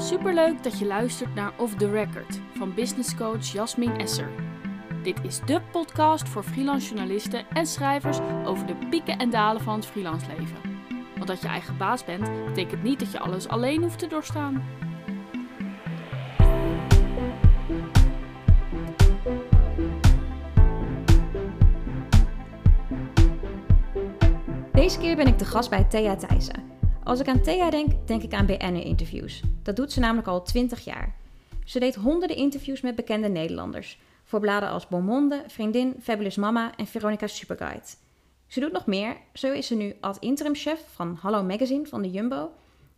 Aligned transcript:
Superleuk 0.00 0.62
dat 0.62 0.78
je 0.78 0.86
luistert 0.86 1.34
naar 1.34 1.52
Off 1.56 1.74
the 1.74 1.90
Record 1.90 2.40
van 2.54 2.74
business 2.74 3.16
coach 3.16 3.52
Jasmin 3.52 3.98
Esser. 3.98 4.30
Dit 5.02 5.18
is 5.22 5.40
de 5.46 5.60
podcast 5.72 6.28
voor 6.28 6.42
freelance 6.42 6.86
journalisten 6.86 7.48
en 7.48 7.66
schrijvers 7.66 8.18
over 8.44 8.66
de 8.66 8.74
pieken 8.90 9.18
en 9.18 9.30
dalen 9.30 9.62
van 9.62 9.74
het 9.74 9.86
freelance 9.86 10.26
leven. 10.26 10.56
Want 11.14 11.26
dat 11.26 11.40
je 11.40 11.48
eigen 11.48 11.76
baas 11.76 12.04
bent, 12.04 12.30
betekent 12.46 12.82
niet 12.82 12.98
dat 12.98 13.12
je 13.12 13.18
alles 13.18 13.48
alleen 13.48 13.82
hoeft 13.82 13.98
te 13.98 14.06
doorstaan. 14.06 14.64
Deze 24.72 24.98
keer 24.98 25.16
ben 25.16 25.26
ik 25.26 25.38
de 25.38 25.44
gast 25.44 25.70
bij 25.70 25.84
Thea 25.84 26.16
Thijssen. 26.16 26.69
Als 27.10 27.20
ik 27.20 27.28
aan 27.28 27.42
Thea 27.42 27.70
denk, 27.70 28.06
denk 28.06 28.22
ik 28.22 28.32
aan 28.32 28.46
BN'er-interviews. 28.46 29.42
Dat 29.62 29.76
doet 29.76 29.92
ze 29.92 30.00
namelijk 30.00 30.28
al 30.28 30.42
20 30.42 30.84
jaar. 30.84 31.16
Ze 31.64 31.78
deed 31.78 31.94
honderden 31.94 32.36
interviews 32.36 32.80
met 32.80 32.94
bekende 32.94 33.28
Nederlanders. 33.28 33.98
Voor 34.24 34.40
bladen 34.40 34.68
als 34.68 34.88
Beaumonde, 34.88 35.44
Vriendin, 35.46 35.94
Fabulous 36.02 36.36
Mama 36.36 36.76
en 36.76 36.86
Veronica 36.86 37.26
Superguide. 37.26 37.86
Ze 38.46 38.60
doet 38.60 38.72
nog 38.72 38.86
meer. 38.86 39.16
Zo 39.32 39.52
is 39.52 39.66
ze 39.66 39.74
nu 39.74 39.94
ad-interim-chef 40.00 40.84
van 40.94 41.18
Hallo 41.20 41.42
Magazine 41.42 41.86
van 41.86 42.02
de 42.02 42.10
Jumbo. 42.10 42.50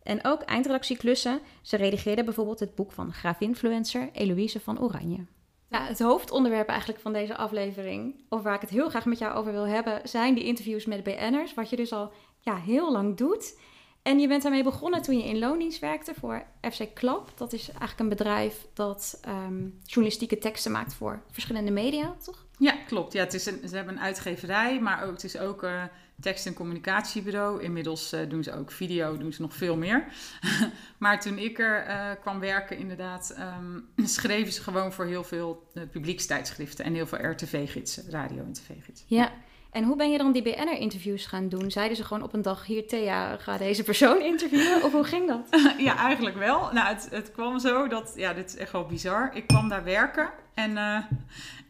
En 0.02 0.24
ook 0.24 0.42
eindredactieklussen. 0.42 1.40
Ze 1.62 1.76
redigeerde 1.76 2.24
bijvoorbeeld 2.24 2.60
het 2.60 2.74
boek 2.74 2.92
van 2.92 3.12
grafinfluencer 3.12 4.08
Eloïse 4.12 4.60
van 4.60 4.80
Oranje. 4.80 5.26
Het 5.68 6.00
hoofdonderwerp 6.00 6.68
eigenlijk 6.68 7.00
van 7.00 7.12
deze 7.12 7.36
aflevering, 7.36 8.14
of 8.28 8.42
waar 8.42 8.54
ik 8.54 8.60
het 8.60 8.70
heel 8.70 8.88
graag 8.88 9.04
met 9.04 9.18
jou 9.18 9.34
over 9.34 9.52
wil 9.52 9.66
hebben, 9.66 10.08
zijn 10.08 10.34
die 10.34 10.44
interviews 10.44 10.86
met 10.86 11.02
BN'ers. 11.02 11.54
Wat 11.54 11.70
je 11.70 11.76
dus 11.76 11.92
al 11.92 12.12
ja, 12.40 12.56
heel 12.56 12.92
lang 12.92 13.16
doet. 13.16 13.54
En 14.02 14.18
je 14.18 14.28
bent 14.28 14.42
daarmee 14.42 14.62
begonnen 14.62 15.02
toen 15.02 15.18
je 15.18 15.24
in 15.24 15.38
loondienst 15.38 15.78
werkte 15.78 16.14
voor 16.14 16.44
FC 16.60 16.94
Klap. 16.94 17.32
Dat 17.38 17.52
is 17.52 17.68
eigenlijk 17.68 18.00
een 18.00 18.08
bedrijf 18.08 18.66
dat 18.74 19.18
ehm, 19.22 19.68
journalistieke 19.84 20.38
teksten 20.38 20.72
maakt 20.72 20.94
voor 20.94 21.22
verschillende 21.30 21.70
media, 21.70 22.14
toch? 22.24 22.46
Ja, 22.58 22.76
klopt. 22.86 23.12
Ja, 23.12 23.20
het 23.20 23.34
is 23.34 23.46
een, 23.46 23.68
ze 23.68 23.76
hebben 23.76 23.94
een 23.94 24.00
uitgeverij, 24.00 24.80
maar 24.80 25.04
ook, 25.04 25.12
het 25.12 25.24
is 25.24 25.38
ook 25.38 25.62
een 25.62 25.88
tekst- 26.20 26.46
en 26.46 26.54
communicatiebureau. 26.54 27.62
Inmiddels 27.62 28.12
uh, 28.12 28.20
doen 28.28 28.42
ze 28.42 28.54
ook 28.54 28.70
video, 28.70 29.16
doen 29.16 29.32
ze 29.32 29.42
nog 29.42 29.54
veel 29.54 29.76
meer. 29.76 30.04
maar 30.98 31.20
toen 31.20 31.38
ik 31.38 31.58
er 31.58 31.86
uh, 31.88 32.10
kwam 32.20 32.40
werken, 32.40 32.76
inderdaad, 32.78 33.36
um, 33.58 33.88
schreven 34.06 34.52
ze 34.52 34.62
gewoon 34.62 34.92
voor 34.92 35.04
heel 35.04 35.24
veel 35.24 35.66
publiekstijdschriften 35.90 36.84
en 36.84 36.94
heel 36.94 37.06
veel 37.06 37.30
RTV-gidsen, 37.30 38.10
radio- 38.10 38.44
en 38.44 38.52
tv-gidsen. 38.52 39.06
Ja. 39.08 39.32
En 39.72 39.84
hoe 39.84 39.96
ben 39.96 40.10
je 40.10 40.18
dan 40.18 40.32
die 40.32 40.42
BNR-interviews 40.42 41.26
gaan 41.26 41.48
doen? 41.48 41.70
Zeiden 41.70 41.96
ze 41.96 42.04
gewoon 42.04 42.22
op 42.22 42.32
een 42.32 42.42
dag, 42.42 42.66
hier 42.66 42.86
Thea, 42.86 43.36
ga 43.36 43.56
deze 43.56 43.82
persoon 43.82 44.20
interviewen? 44.32 44.82
Of 44.82 44.92
hoe 44.92 45.04
ging 45.04 45.28
dat? 45.28 45.62
ja, 45.78 45.96
eigenlijk 45.96 46.36
wel. 46.36 46.72
Nou, 46.72 46.88
het, 46.94 47.08
het, 47.10 47.32
kwam 47.32 47.58
zo 47.58 47.88
dat, 47.88 48.12
ja, 48.16 48.32
dit 48.32 48.48
is 48.48 48.56
echt 48.56 48.72
wel 48.72 48.86
bizar. 48.86 49.30
Ik 49.34 49.46
kwam 49.46 49.68
daar 49.68 49.84
werken 49.84 50.30
en 50.54 50.70
uh, 50.70 50.98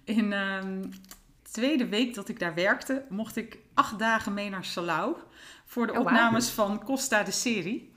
in 0.05 0.31
de 0.31 0.61
uh, 0.63 0.91
tweede 1.43 1.89
week 1.89 2.15
dat 2.15 2.29
ik 2.29 2.39
daar 2.39 2.55
werkte, 2.55 3.05
mocht 3.09 3.37
ik 3.37 3.59
acht 3.75 3.99
dagen 3.99 4.35
mee 4.35 4.51
naar 4.51 4.65
Salau 4.65 5.17
voor 5.65 5.87
de 5.87 5.93
Oh, 5.93 5.99
opnames 5.99 6.49
van 6.49 6.85
Costa 6.85 7.23
de 7.23 7.31
Serie. 7.31 7.93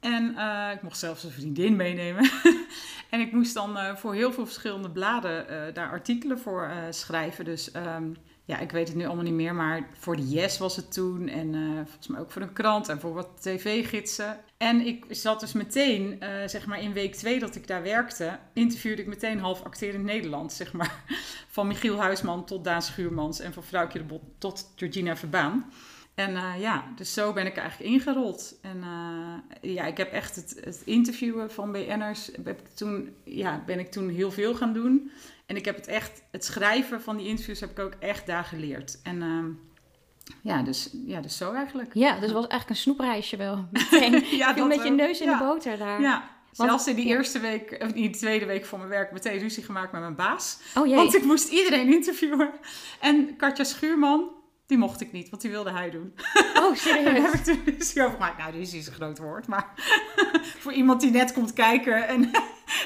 En 0.00 0.34
uh, 0.36 0.70
ik 0.74 0.82
mocht 0.82 0.98
zelfs 0.98 1.24
een 1.24 1.30
vriendin 1.30 1.76
meenemen. 1.76 2.30
en 3.10 3.20
ik 3.20 3.32
moest 3.32 3.54
dan 3.54 3.76
uh, 3.76 3.96
voor 3.96 4.14
heel 4.14 4.32
veel 4.32 4.46
verschillende 4.46 4.90
bladen 4.90 5.46
daar 5.74 5.90
artikelen 5.90 6.38
voor 6.38 6.70
schrijven. 6.90 7.44
Dus 7.44 7.74
um, 7.74 8.16
ja, 8.46 8.58
ik 8.58 8.70
weet 8.70 8.88
het 8.88 8.96
nu 8.96 9.04
allemaal 9.06 9.24
niet 9.24 9.32
meer, 9.32 9.54
maar 9.54 9.88
voor 9.98 10.16
de 10.16 10.28
Yes 10.28 10.58
was 10.58 10.76
het 10.76 10.92
toen. 10.92 11.28
En 11.28 11.54
uh, 11.54 11.74
volgens 11.74 12.06
mij 12.06 12.20
ook 12.20 12.30
voor 12.30 12.42
een 12.42 12.52
krant 12.52 12.88
en 12.88 13.00
voor 13.00 13.12
wat 13.12 13.28
tv-gidsen. 13.40 14.40
En 14.56 14.86
ik 14.86 15.04
zat 15.08 15.40
dus 15.40 15.52
meteen, 15.52 16.18
uh, 16.22 16.28
zeg 16.46 16.66
maar 16.66 16.80
in 16.80 16.92
week 16.92 17.14
twee 17.14 17.38
dat 17.38 17.54
ik 17.54 17.66
daar 17.66 17.82
werkte, 17.82 18.38
interviewde 18.52 19.02
ik 19.02 19.08
meteen 19.08 19.38
half 19.38 19.62
acterend 19.62 20.04
Nederland, 20.04 20.52
zeg 20.52 20.72
maar. 20.72 21.04
Van 21.48 21.66
Michiel 21.66 22.00
Huisman 22.00 22.44
tot 22.44 22.64
Daan 22.64 22.82
Schuurmans 22.82 23.40
en 23.40 23.52
van 23.52 23.64
Vrouwtje 23.64 23.98
de 23.98 24.04
Bot 24.04 24.22
tot 24.38 24.72
Georgina 24.76 25.16
Verbaan. 25.16 25.72
En 26.14 26.30
uh, 26.30 26.52
ja, 26.58 26.84
dus 26.96 27.14
zo 27.14 27.32
ben 27.32 27.46
ik 27.46 27.56
eigenlijk 27.56 27.90
ingerold. 27.90 28.58
En 28.62 28.84
ja, 29.60 29.84
ik 29.84 29.96
heb 29.96 30.12
echt 30.12 30.36
het, 30.36 30.60
het 30.64 30.82
interviewen 30.84 31.50
van 31.50 31.72
BN'ers, 31.72 32.30
toen, 32.74 33.14
ja, 33.24 33.62
ben 33.66 33.78
ik 33.78 33.90
toen 33.90 34.08
heel 34.08 34.30
veel 34.30 34.54
gaan 34.54 34.72
doen. 34.72 35.10
En 35.46 35.56
ik 35.56 35.64
heb 35.64 35.76
het 35.76 35.86
echt, 35.86 36.22
het 36.30 36.44
schrijven 36.44 37.02
van 37.02 37.16
die 37.16 37.26
interviews 37.28 37.60
heb 37.60 37.70
ik 37.70 37.78
ook 37.78 37.94
echt 37.98 38.26
daar 38.26 38.44
geleerd. 38.44 39.00
En 39.02 39.16
uh, 39.22 39.44
ja, 40.42 40.62
dus, 40.62 40.90
ja, 41.06 41.20
dus 41.20 41.36
zo 41.36 41.52
eigenlijk. 41.52 41.94
Ja, 41.94 42.12
dus 42.12 42.22
het 42.22 42.32
was 42.32 42.46
eigenlijk 42.46 42.70
een 42.70 42.76
snoepreisje 42.76 43.36
wel. 43.36 43.68
Ja, 44.30 44.54
Viel 44.54 44.66
met 44.66 44.82
je 44.82 44.90
neus 44.90 45.20
in 45.20 45.28
ja. 45.28 45.38
de 45.38 45.44
boter 45.44 45.78
daar. 45.78 46.00
Ja, 46.00 46.30
Want- 46.52 46.68
zelfs 46.70 46.86
in 46.86 46.96
die 46.96 47.06
ja. 47.06 47.14
eerste 47.16 47.38
week, 47.40 47.70
of 47.82 47.88
in 47.88 47.94
die 47.94 48.10
tweede 48.10 48.46
week 48.46 48.64
van 48.64 48.78
mijn 48.78 48.90
werk, 48.90 49.12
meteen 49.12 49.38
ruzie 49.38 49.62
gemaakt 49.62 49.92
met 49.92 50.00
mijn 50.00 50.14
baas. 50.14 50.58
Oh 50.74 50.86
jee. 50.86 50.96
Want 50.96 51.14
ik 51.14 51.24
moest 51.24 51.48
iedereen 51.48 51.92
interviewen. 51.92 52.50
En 53.00 53.36
Katja 53.36 53.64
Schuurman, 53.64 54.30
die 54.66 54.78
mocht 54.78 55.00
ik 55.00 55.12
niet, 55.12 55.28
want 55.30 55.42
die 55.42 55.50
wilde 55.50 55.70
hij 55.70 55.90
doen. 55.90 56.14
Oh, 56.56 56.76
En 56.96 57.04
daar 57.04 57.14
heb 57.14 57.24
serieus? 57.24 57.32
ik 57.32 57.44
toen 57.44 57.74
ruzie 57.78 58.02
over 58.02 58.14
gemaakt. 58.14 58.38
Nou, 58.38 58.52
ruzie 58.52 58.78
is 58.78 58.86
een 58.86 58.92
groot 58.92 59.18
woord, 59.18 59.46
maar 59.46 59.72
voor 60.62 60.72
iemand 60.72 61.00
die 61.00 61.10
net 61.10 61.32
komt 61.32 61.52
kijken 61.52 62.08
en 62.08 62.30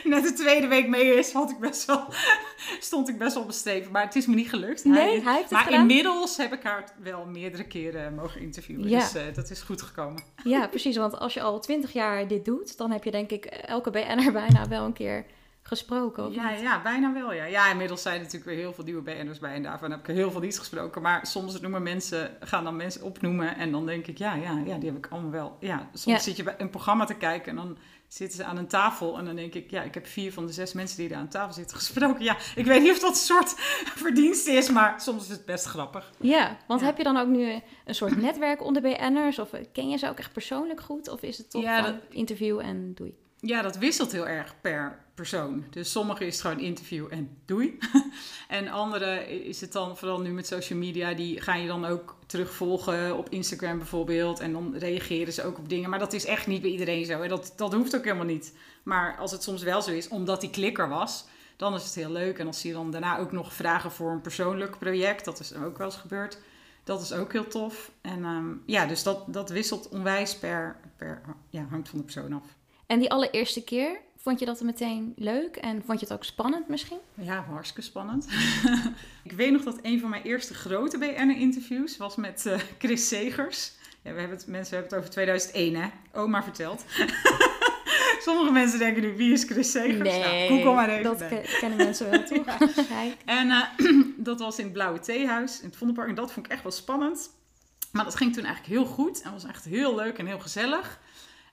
net 0.04 0.22
de 0.22 0.32
tweede 0.32 0.66
week 0.66 0.88
mee 0.88 1.14
is, 1.14 1.32
had 1.32 1.50
ik 1.50 1.58
best 1.58 1.84
wel, 1.84 2.04
stond 2.80 3.08
ik 3.08 3.18
best 3.18 3.34
wel 3.34 3.46
besteven. 3.46 3.92
Maar 3.92 4.02
het 4.04 4.16
is 4.16 4.26
me 4.26 4.34
niet 4.34 4.48
gelukt. 4.48 4.84
Nee, 4.84 5.22
hij 5.22 5.32
heeft 5.32 5.42
het 5.42 5.50
maar 5.50 5.62
gedaan? 5.62 5.80
inmiddels 5.80 6.36
heb 6.36 6.52
ik 6.52 6.62
haar 6.62 6.84
wel 7.02 7.24
meerdere 7.26 7.64
keren 7.66 8.14
mogen 8.14 8.40
interviewen. 8.40 8.88
Ja. 8.88 8.98
Dus 8.98 9.14
eh, 9.14 9.34
dat 9.34 9.50
is 9.50 9.60
goed 9.62 9.82
gekomen. 9.82 10.22
Ja, 10.44 10.66
precies. 10.74 10.96
Want 10.96 11.18
als 11.18 11.34
je 11.34 11.40
al 11.42 11.60
twintig 11.60 11.92
jaar 11.92 12.28
dit 12.28 12.44
doet, 12.44 12.76
dan 12.76 12.90
heb 12.90 13.04
je 13.04 13.10
denk 13.10 13.30
ik 13.30 13.44
elke 13.44 13.90
BN'er 13.90 14.32
bijna 14.42 14.68
wel 14.68 14.84
een 14.84 14.92
keer 14.92 15.24
gesproken. 15.62 16.32
Ja, 16.32 16.50
niet? 16.50 16.60
ja, 16.60 16.82
bijna 16.82 17.12
wel. 17.12 17.32
Ja. 17.32 17.44
ja, 17.44 17.70
inmiddels 17.70 18.02
zijn 18.02 18.14
er 18.14 18.20
natuurlijk 18.20 18.50
weer 18.50 18.58
heel 18.60 18.72
veel 18.72 18.84
nieuwe 18.84 19.02
BN'ers 19.02 19.38
bij. 19.38 19.54
En 19.54 19.62
daarvan 19.62 19.90
heb 19.90 20.00
ik 20.00 20.14
heel 20.14 20.30
veel 20.30 20.40
niet 20.40 20.58
gesproken. 20.58 21.02
Maar 21.02 21.26
soms 21.26 21.60
noemen 21.60 21.82
mensen, 21.82 22.36
gaan 22.40 22.64
dan 22.64 22.76
mensen 22.76 23.02
opnoemen. 23.02 23.56
En 23.56 23.72
dan 23.72 23.86
denk 23.86 24.06
ik, 24.06 24.18
ja, 24.18 24.34
ja, 24.34 24.62
ja 24.66 24.76
die 24.78 24.88
heb 24.88 24.98
ik 24.98 25.06
allemaal 25.10 25.30
wel. 25.30 25.56
Ja, 25.60 25.88
soms 25.92 26.16
Ja. 26.16 26.22
zit 26.22 26.36
je 26.36 26.42
bij 26.42 26.54
een 26.58 26.70
programma 26.70 27.04
te 27.04 27.14
kijken 27.14 27.50
en 27.50 27.56
dan 27.56 27.76
zitten 28.08 28.36
ze 28.38 28.44
aan 28.44 28.56
een 28.56 28.66
tafel. 28.68 29.18
En 29.18 29.24
dan 29.24 29.36
denk 29.36 29.54
ik, 29.54 29.70
ja, 29.70 29.82
ik 29.82 29.94
heb 29.94 30.06
vier 30.06 30.32
van 30.32 30.46
de 30.46 30.52
zes 30.52 30.72
mensen 30.72 30.96
die 30.98 31.08
daar 31.08 31.18
aan 31.18 31.28
tafel 31.28 31.52
zitten 31.52 31.76
gesproken. 31.76 32.24
Ja, 32.24 32.36
ik 32.54 32.64
weet 32.66 32.82
niet 32.82 32.90
of 32.90 32.98
dat 32.98 33.10
een 33.10 33.16
soort 33.16 33.54
verdienste 34.04 34.50
is, 34.52 34.70
maar 34.70 35.00
soms 35.00 35.22
is 35.22 35.28
het 35.28 35.44
best 35.44 35.64
grappig. 35.64 36.10
Ja, 36.20 36.56
want 36.66 36.80
Ja. 36.80 36.86
heb 36.86 36.96
je 36.96 37.02
dan 37.02 37.16
ook 37.16 37.28
nu 37.28 37.60
een 37.84 37.94
soort 37.94 38.16
netwerk 38.16 38.62
onder 38.64 38.82
BN'ers? 38.82 39.38
Of 39.38 39.50
ken 39.72 39.88
je 39.88 39.96
ze 39.96 40.08
ook 40.08 40.18
echt 40.18 40.32
persoonlijk 40.32 40.80
goed? 40.80 41.08
Of 41.08 41.22
is 41.22 41.38
het 41.38 41.50
toch 41.50 41.62
Ja, 41.62 41.82
dat- 41.82 41.94
interview 42.10 42.58
en 42.60 42.94
doei? 42.94 43.14
Ja, 43.40 43.62
dat 43.62 43.76
wisselt 43.76 44.12
heel 44.12 44.28
erg 44.28 44.54
per 44.60 44.98
persoon. 45.14 45.64
Dus 45.70 45.90
sommige 45.90 46.26
is 46.26 46.32
het 46.32 46.42
gewoon 46.42 46.60
interview 46.60 47.06
en 47.10 47.38
doei. 47.44 47.78
en 48.48 48.68
andere 48.68 49.44
is 49.44 49.60
het 49.60 49.72
dan, 49.72 49.96
vooral 49.96 50.20
nu 50.20 50.30
met 50.30 50.46
social 50.46 50.78
media, 50.78 51.14
die 51.14 51.40
ga 51.40 51.54
je 51.54 51.66
dan 51.66 51.84
ook 51.84 52.16
terugvolgen 52.26 53.16
op 53.16 53.28
Instagram 53.28 53.78
bijvoorbeeld. 53.78 54.40
En 54.40 54.52
dan 54.52 54.76
reageren 54.76 55.32
ze 55.32 55.44
ook 55.44 55.58
op 55.58 55.68
dingen. 55.68 55.90
Maar 55.90 55.98
dat 55.98 56.12
is 56.12 56.24
echt 56.24 56.46
niet 56.46 56.62
bij 56.62 56.70
iedereen 56.70 57.04
zo. 57.04 57.20
En 57.20 57.28
dat, 57.28 57.52
dat 57.56 57.72
hoeft 57.72 57.96
ook 57.96 58.04
helemaal 58.04 58.24
niet. 58.24 58.56
Maar 58.82 59.16
als 59.16 59.30
het 59.30 59.42
soms 59.42 59.62
wel 59.62 59.82
zo 59.82 59.90
is, 59.90 60.08
omdat 60.08 60.40
die 60.40 60.50
klikker 60.50 60.88
was, 60.88 61.26
dan 61.56 61.74
is 61.74 61.84
het 61.84 61.94
heel 61.94 62.12
leuk. 62.12 62.38
En 62.38 62.46
als 62.46 62.62
je 62.62 62.72
dan 62.72 62.90
daarna 62.90 63.18
ook 63.18 63.32
nog 63.32 63.52
vragen 63.52 63.92
voor 63.92 64.10
een 64.10 64.20
persoonlijk 64.20 64.78
project, 64.78 65.24
dat 65.24 65.40
is 65.40 65.54
ook 65.54 65.78
wel 65.78 65.86
eens 65.86 65.96
gebeurd. 65.96 66.38
Dat 66.84 67.02
is 67.02 67.12
ook 67.12 67.32
heel 67.32 67.48
tof. 67.48 67.90
En 68.00 68.24
ehm, 68.24 68.52
ja, 68.66 68.86
dus 68.86 69.02
dat, 69.02 69.24
dat 69.26 69.50
wisselt 69.50 69.88
onwijs 69.88 70.36
per, 70.36 70.76
per, 70.96 71.22
ja, 71.50 71.66
hangt 71.70 71.88
van 71.88 71.98
de 71.98 72.04
persoon 72.04 72.32
af. 72.32 72.56
En 72.88 72.98
die 72.98 73.10
allereerste 73.10 73.64
keer, 73.64 74.00
vond 74.16 74.38
je 74.40 74.46
dat 74.46 74.60
meteen 74.60 75.12
leuk? 75.16 75.56
En 75.56 75.82
vond 75.86 76.00
je 76.00 76.06
het 76.06 76.14
ook 76.14 76.24
spannend 76.24 76.68
misschien? 76.68 76.98
Ja, 77.14 77.44
hartstikke 77.50 77.82
spannend. 77.82 78.26
ik 79.24 79.32
weet 79.32 79.52
nog 79.52 79.62
dat 79.62 79.78
een 79.82 80.00
van 80.00 80.10
mijn 80.10 80.22
eerste 80.22 80.54
grote 80.54 80.98
BN'er-interviews 80.98 81.96
was 81.96 82.16
met 82.16 82.46
eh, 82.46 82.58
Chris 82.78 83.08
Segers. 83.08 83.72
Ja, 84.02 84.12
we 84.12 84.18
hebben 84.20 84.36
het, 84.38 84.46
mensen 84.46 84.72
hebben 84.76 84.90
het 84.90 84.98
over 84.98 85.10
2001, 85.14 85.74
hè? 85.74 85.88
Oma 86.12 86.42
vertelt. 86.42 86.84
Sommige 88.20 88.52
mensen 88.52 88.78
denken 88.78 89.02
nu, 89.02 89.16
wie 89.16 89.32
is 89.32 89.44
Chris 89.44 89.70
Segers? 89.70 90.18
nou, 90.18 90.48
Google 90.48 90.72
maar 90.74 90.88
even. 90.88 91.02
dat 91.02 91.18
Nee. 91.18 91.28
ke- 91.28 91.56
kennen 91.60 91.78
mensen 91.78 92.10
wel, 92.10 92.24
toch? 92.44 92.46
En 93.24 93.50
eh, 93.50 93.62
dat 94.16 94.40
was 94.40 94.58
in 94.58 94.64
het 94.64 94.72
Blauwe 94.72 94.98
Theehuis 95.00 95.60
in 95.60 95.66
het 95.66 95.76
Vondelpark. 95.76 96.08
En 96.08 96.14
dat 96.14 96.32
vond 96.32 96.46
ik 96.46 96.52
echt 96.52 96.62
wel 96.62 96.72
spannend. 96.72 97.30
Maar 97.92 98.04
dat 98.04 98.16
ging 98.16 98.34
toen 98.34 98.44
eigenlijk 98.44 98.74
heel 98.74 98.84
goed. 98.92 99.22
En 99.22 99.32
was 99.32 99.44
echt 99.44 99.64
heel 99.64 99.94
leuk 99.94 100.18
en 100.18 100.26
heel 100.26 100.38
gezellig. 100.38 101.00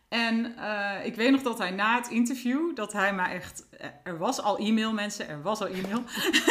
En 0.10 0.58
eh, 0.58 1.06
ik 1.06 1.16
weet 1.16 1.32
nog 1.32 1.42
dat 1.42 1.58
hij 1.58 1.72
na 1.72 1.96
het 1.96 2.08
interview, 2.08 2.76
dat 2.76 2.94
hij 2.94 3.14
maar 3.14 3.32
echt... 3.32 3.68
eh, 3.70 3.88
Er 4.04 4.18
was 4.18 4.42
al 4.42 4.58
e-mail, 4.58 4.94
mensen. 4.94 5.30
Er 5.30 5.42
was 5.42 5.60
al 5.62 5.68
e-mail. 5.68 6.04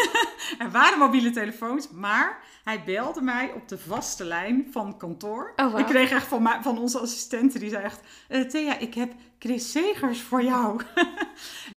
er 0.64 0.70
waren 0.70 0.98
mobiele 0.98 1.30
telefoons. 1.30 1.88
Maar 1.90 2.38
hij 2.64 2.82
belde 2.84 3.20
mij 3.20 3.52
op 3.54 3.68
de 3.68 3.78
vaste 3.78 4.24
lijn 4.24 4.68
van 4.70 4.96
kantoor. 4.96 5.52
Oh. 5.56 5.78
Ik 5.78 5.86
kreeg 5.86 6.10
echt 6.10 6.26
van, 6.26 6.48
van 6.62 6.78
onze 6.78 6.98
assistenten, 6.98 7.60
die 7.60 7.70
zei 7.70 7.84
echt... 7.84 8.00
eh, 8.28 8.40
Thea, 8.40 8.78
ik 8.78 8.94
heb 8.94 9.12
Chris 9.44 9.70
Segers 9.70 10.20
voor 10.20 10.42
jou. 10.42 10.80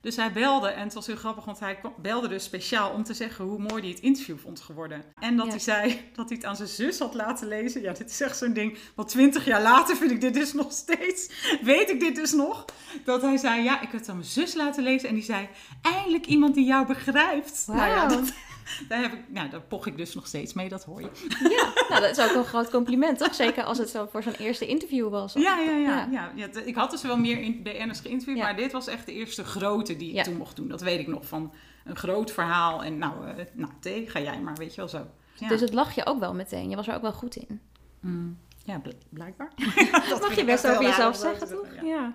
Dus 0.02 0.16
hij 0.16 0.32
belde 0.32 0.68
en 0.68 0.84
het 0.84 0.94
was 0.94 1.08
heel 1.08 1.16
grappig, 1.16 1.46
want 1.46 1.60
hij 1.60 1.80
belde 2.02 2.28
dus 2.28 2.44
speciaal 2.44 2.92
om 2.92 3.04
te 3.04 3.14
zeggen 3.14 3.46
hoe 3.46 3.60
mooi 3.60 3.82
hij 3.82 3.90
het 3.92 4.00
interview 4.00 4.38
vond 4.38 4.60
geworden. 4.60 5.04
En 5.20 5.36
dat 5.36 5.46
Ja. 5.46 5.52
hij 5.52 5.60
zei 5.60 6.02
dat 6.14 6.30
hij 6.30 6.38
het 6.38 6.46
aan 6.46 6.56
zijn 6.56 6.68
zus 6.68 7.00
had 7.00 7.14
laten 7.14 7.48
lezen. 7.48 7.82
Ja, 7.82 7.94
dit 7.94 8.10
is 8.10 8.22
echt 8.22 8.38
zo'n 8.38 8.54
ding. 8.54 8.78
Want 8.96 9.10
twintig 9.10 9.46
jaar 9.46 9.62
later 9.62 9.96
vind 9.96 10.12
ik 10.12 10.22
dit 10.22 10.34
dus 10.34 10.54
nog 10.54 10.72
steeds, 10.72 11.30
weet 11.62 11.90
ik 11.90 12.00
dit 12.00 12.16
dus 12.16 12.32
nog. 12.32 12.66
Dat 13.04 13.22
hij 13.22 13.38
zei, 13.38 13.64
ja, 13.64 13.76
ik 13.82 13.90
heb 13.92 14.00
het 14.00 14.10
aan 14.10 14.16
mijn 14.18 14.28
zus 14.30 14.54
laten 14.54 14.84
lezen. 14.84 15.10
En 15.10 15.16
die 15.16 15.24
zei, 15.24 15.48
eindelijk 15.82 16.26
iemand 16.26 16.56
die 16.56 16.66
jou 16.66 16.86
begrijpt. 16.86 17.64
Nou 17.68 17.90
ja, 17.90 18.08
dat, 18.08 18.32
daar, 18.90 19.02
heb 19.02 19.14
ik, 19.14 19.20
nou, 19.28 19.50
daar 19.50 19.62
poch 19.62 19.86
ik 19.88 19.98
dus 19.98 20.16
nog 20.16 20.28
steeds 20.28 20.54
mee, 20.54 20.70
dat 20.70 20.84
hoor 20.84 21.02
je. 21.02 21.10
Ja, 21.50 21.74
nou, 21.90 22.02
dat 22.02 22.18
is 22.18 22.30
ook 22.30 22.36
een 22.36 22.44
groot 22.46 22.70
compliment, 22.70 23.18
toch? 23.18 23.36
Zeker 23.36 23.64
als 23.64 23.78
het 23.78 23.90
zo 23.90 24.08
voor 24.12 24.24
zo'n 24.24 24.34
eerste 24.34 24.66
interview 24.68 25.10
was. 25.10 25.34
Ja, 25.34 25.60
ja, 25.60 25.72
ja. 25.78 26.08
Ja. 26.12 26.32
ja. 26.36 26.48
ik 26.66 26.76
had 26.76 26.92
dus 26.92 27.02
wel 27.02 27.18
meer 27.18 27.40
in 27.40 27.64
BN'ers 27.64 28.00
geïnterviewd, 28.00 28.38
Ja. 28.38 28.44
maar 28.44 28.56
dit 28.56 28.72
was 28.72 28.88
echt 28.88 29.06
de 29.06 29.14
eerste 29.14 29.44
grote 29.44 29.96
die 29.96 30.10
ik 30.10 30.16
Ja. 30.16 30.24
toen 30.24 30.38
mocht 30.38 30.56
doen. 30.56 30.68
Dat 30.68 30.82
weet 30.82 31.00
ik 31.00 31.08
nog 31.08 31.26
van 31.28 31.54
een 31.86 31.96
groot 31.96 32.32
verhaal. 32.32 32.84
En 32.84 32.98
nou, 32.98 33.28
eh 33.28 33.46
nou 33.54 33.72
thee, 33.80 34.10
ga 34.10 34.20
jij 34.20 34.40
maar, 34.40 34.56
weet 34.56 34.72
je 34.76 34.82
wel 34.82 34.90
zo. 34.90 35.06
Dus 35.48 35.62
het 35.62 35.74
lag 35.74 35.96
je 35.96 36.06
ook 36.06 36.20
wel 36.20 36.34
meteen. 36.34 36.70
Je 36.70 36.76
was 36.76 36.88
er 36.88 36.96
ook 36.96 37.02
wel 37.02 37.14
goed 37.14 37.36
in. 37.36 37.62
Mm, 38.00 38.38
ja 38.64 38.80
bl- 38.80 38.90
blijkbaar. 39.10 39.52
Dat 40.10 40.22
mag 40.22 40.36
je 40.36 40.46
best 40.46 40.68
over 40.68 40.84
jezelf 40.84 41.16
zeggen, 41.16 41.48
toch? 41.50 41.68
Ja. 41.76 41.84
Ja. 41.84 42.14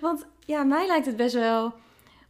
Want 0.00 0.26
ja, 0.46 0.62
mij 0.62 0.86
lijkt 0.86 1.06
het 1.06 1.16
best 1.16 1.34
wel 1.34 1.74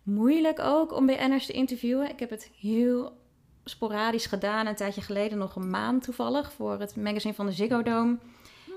moeilijk 0.02 0.58
ook 0.58 0.92
om 0.92 1.06
BN'ers 1.06 1.46
te 1.46 1.52
interviewen. 1.52 2.10
Ik 2.10 2.18
heb 2.20 2.30
het 2.30 2.50
heel 2.60 3.18
sporadisch 3.70 4.26
gedaan. 4.26 4.66
Een 4.66 4.74
tijdje 4.74 5.00
geleden, 5.00 5.38
nog 5.38 5.56
een 5.56 5.70
maand 5.70 6.02
toevallig, 6.02 6.52
voor 6.52 6.80
het 6.80 6.96
magazine 6.96 7.34
van 7.34 7.46
de 7.46 7.52
Ziggo 7.52 7.82
Dome. 7.82 8.18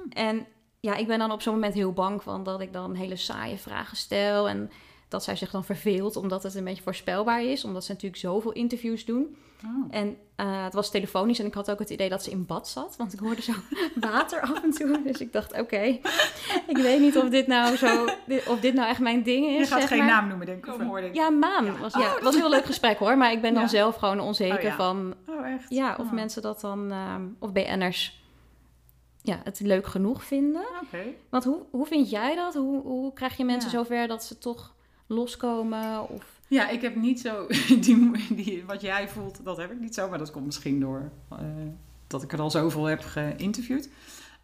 En 0.09 0.45
ja, 0.79 0.95
ik 0.95 1.07
ben 1.07 1.19
dan 1.19 1.31
op 1.31 1.41
zo'n 1.41 1.53
moment 1.53 1.73
heel 1.73 1.93
bang 1.93 2.23
van 2.23 2.43
dat 2.43 2.61
ik 2.61 2.73
dan 2.73 2.93
hele 2.95 3.15
saaie 3.15 3.57
vragen 3.57 3.97
stel. 3.97 4.49
En 4.49 4.71
dat 5.13 5.24
zij 5.24 5.36
zich 5.36 5.51
dan 5.51 5.63
verveelt, 5.65 6.15
omdat 6.15 6.44
het 6.44 6.56
een 6.56 6.63
beetje 6.63 6.83
voorspelbaar 6.83 7.44
is. 7.44 7.63
Omdat 7.63 7.83
ze 7.83 7.92
natuurlijk 7.92 8.21
zoveel 8.21 8.51
interviews 8.51 9.06
doen. 9.06 9.36
Oh. 9.65 9.86
En 9.89 10.18
eh, 10.36 10.63
het 10.63 10.74
was 10.74 10.92
telefonisch 10.92 11.39
en 11.39 11.45
ik 11.45 11.54
had 11.54 11.71
ook 11.71 11.80
het 11.80 11.89
idee 11.89 12.10
dat 12.10 12.24
ze 12.24 12.31
in 12.31 12.45
bad 12.45 12.68
zat. 12.69 12.95
Want 12.98 13.13
ik 13.13 13.19
hoorde 13.19 13.42
zo 13.42 13.51
water 14.12 14.42
af 14.42 14.63
en 14.63 14.71
toe. 14.71 15.01
Dus 15.04 15.21
ik 15.21 15.33
dacht, 15.33 15.60
oké, 15.60 15.81
ik 16.68 16.77
weet 16.77 17.00
niet 17.00 17.18
of 17.18 17.30
dit 17.30 17.48
nou 17.48 17.75
zo, 17.75 18.06
dit- 18.27 18.48
of 18.48 18.60
dit 18.60 18.74
nou 18.74 18.89
echt 18.89 19.00
mijn 19.00 19.24
ding 19.24 19.45
is. 19.45 19.57
Je 19.57 19.65
gaat 19.74 19.80
zeg 19.80 19.89
geen 19.89 19.98
maar. 19.98 20.07
naam 20.07 20.27
noemen, 20.27 20.45
denk 20.45 20.65
ik. 20.65 20.74
Of 20.74 20.81
hoorde 20.81 21.07
ik. 21.07 21.15
Ja, 21.15 21.30
Maan. 21.30 21.65
Ja. 21.65 21.77
Was, 21.77 21.94
ja, 21.94 22.13
het 22.13 22.24
was 22.24 22.33
een 22.33 22.42
heel 22.42 22.50
leuk 22.50 22.65
gesprek 22.65 22.98
hoor. 22.98 23.18
Maar 23.18 23.31
ik 23.31 23.42
ben 23.42 23.54
dan 23.54 23.63
Ja. 23.63 23.69
zelf 23.69 23.95
gewoon 23.95 24.19
onzeker 24.19 24.56
Oh, 24.57 24.63
ja. 24.63 24.75
van 24.75 25.13
Oh, 25.27 25.48
echt? 25.48 25.65
ja, 25.69 25.95
of 26.00 26.06
Oh. 26.06 26.12
mensen 26.13 26.42
dat 26.42 26.62
dan, 26.62 26.92
ehm, 26.92 27.21
of 27.39 27.51
BN'ers 27.51 28.21
ja, 29.21 29.39
het 29.44 29.60
leuk 29.60 29.88
genoeg 29.88 30.24
vinden. 30.24 30.62
Oké. 30.83 31.04
Want 31.30 31.44
hoe, 31.44 31.60
hoe 31.71 31.86
vind 31.86 32.10
jij 32.10 32.36
dat? 32.36 32.54
Hoe, 32.54 32.81
hoe 32.81 33.13
krijg 33.13 33.38
je 33.38 33.45
mensen 33.45 33.71
Ja. 33.71 33.77
zover 33.77 34.07
dat 34.07 34.24
ze 34.24 34.38
toch 34.38 34.74
loskomen? 35.07 36.09
Of... 36.09 36.25
Ja, 36.47 36.69
ik 36.69 36.81
heb 36.81 36.95
niet 36.95 37.19
zo... 37.19 37.47
Die, 37.79 38.33
die, 38.35 38.63
wat 38.65 38.81
jij 38.81 39.09
voelt, 39.09 39.39
dat 39.44 39.57
heb 39.57 39.71
ik 39.71 39.79
niet 39.79 39.95
zo. 39.95 40.09
Maar 40.09 40.17
dat 40.17 40.31
komt 40.31 40.45
misschien 40.45 40.79
door 40.79 41.11
eh, 41.29 41.38
dat 42.07 42.23
ik 42.23 42.31
er 42.33 42.41
al 42.41 42.51
zoveel 42.51 42.85
heb 42.85 43.01
geïnterviewd. 43.01 43.89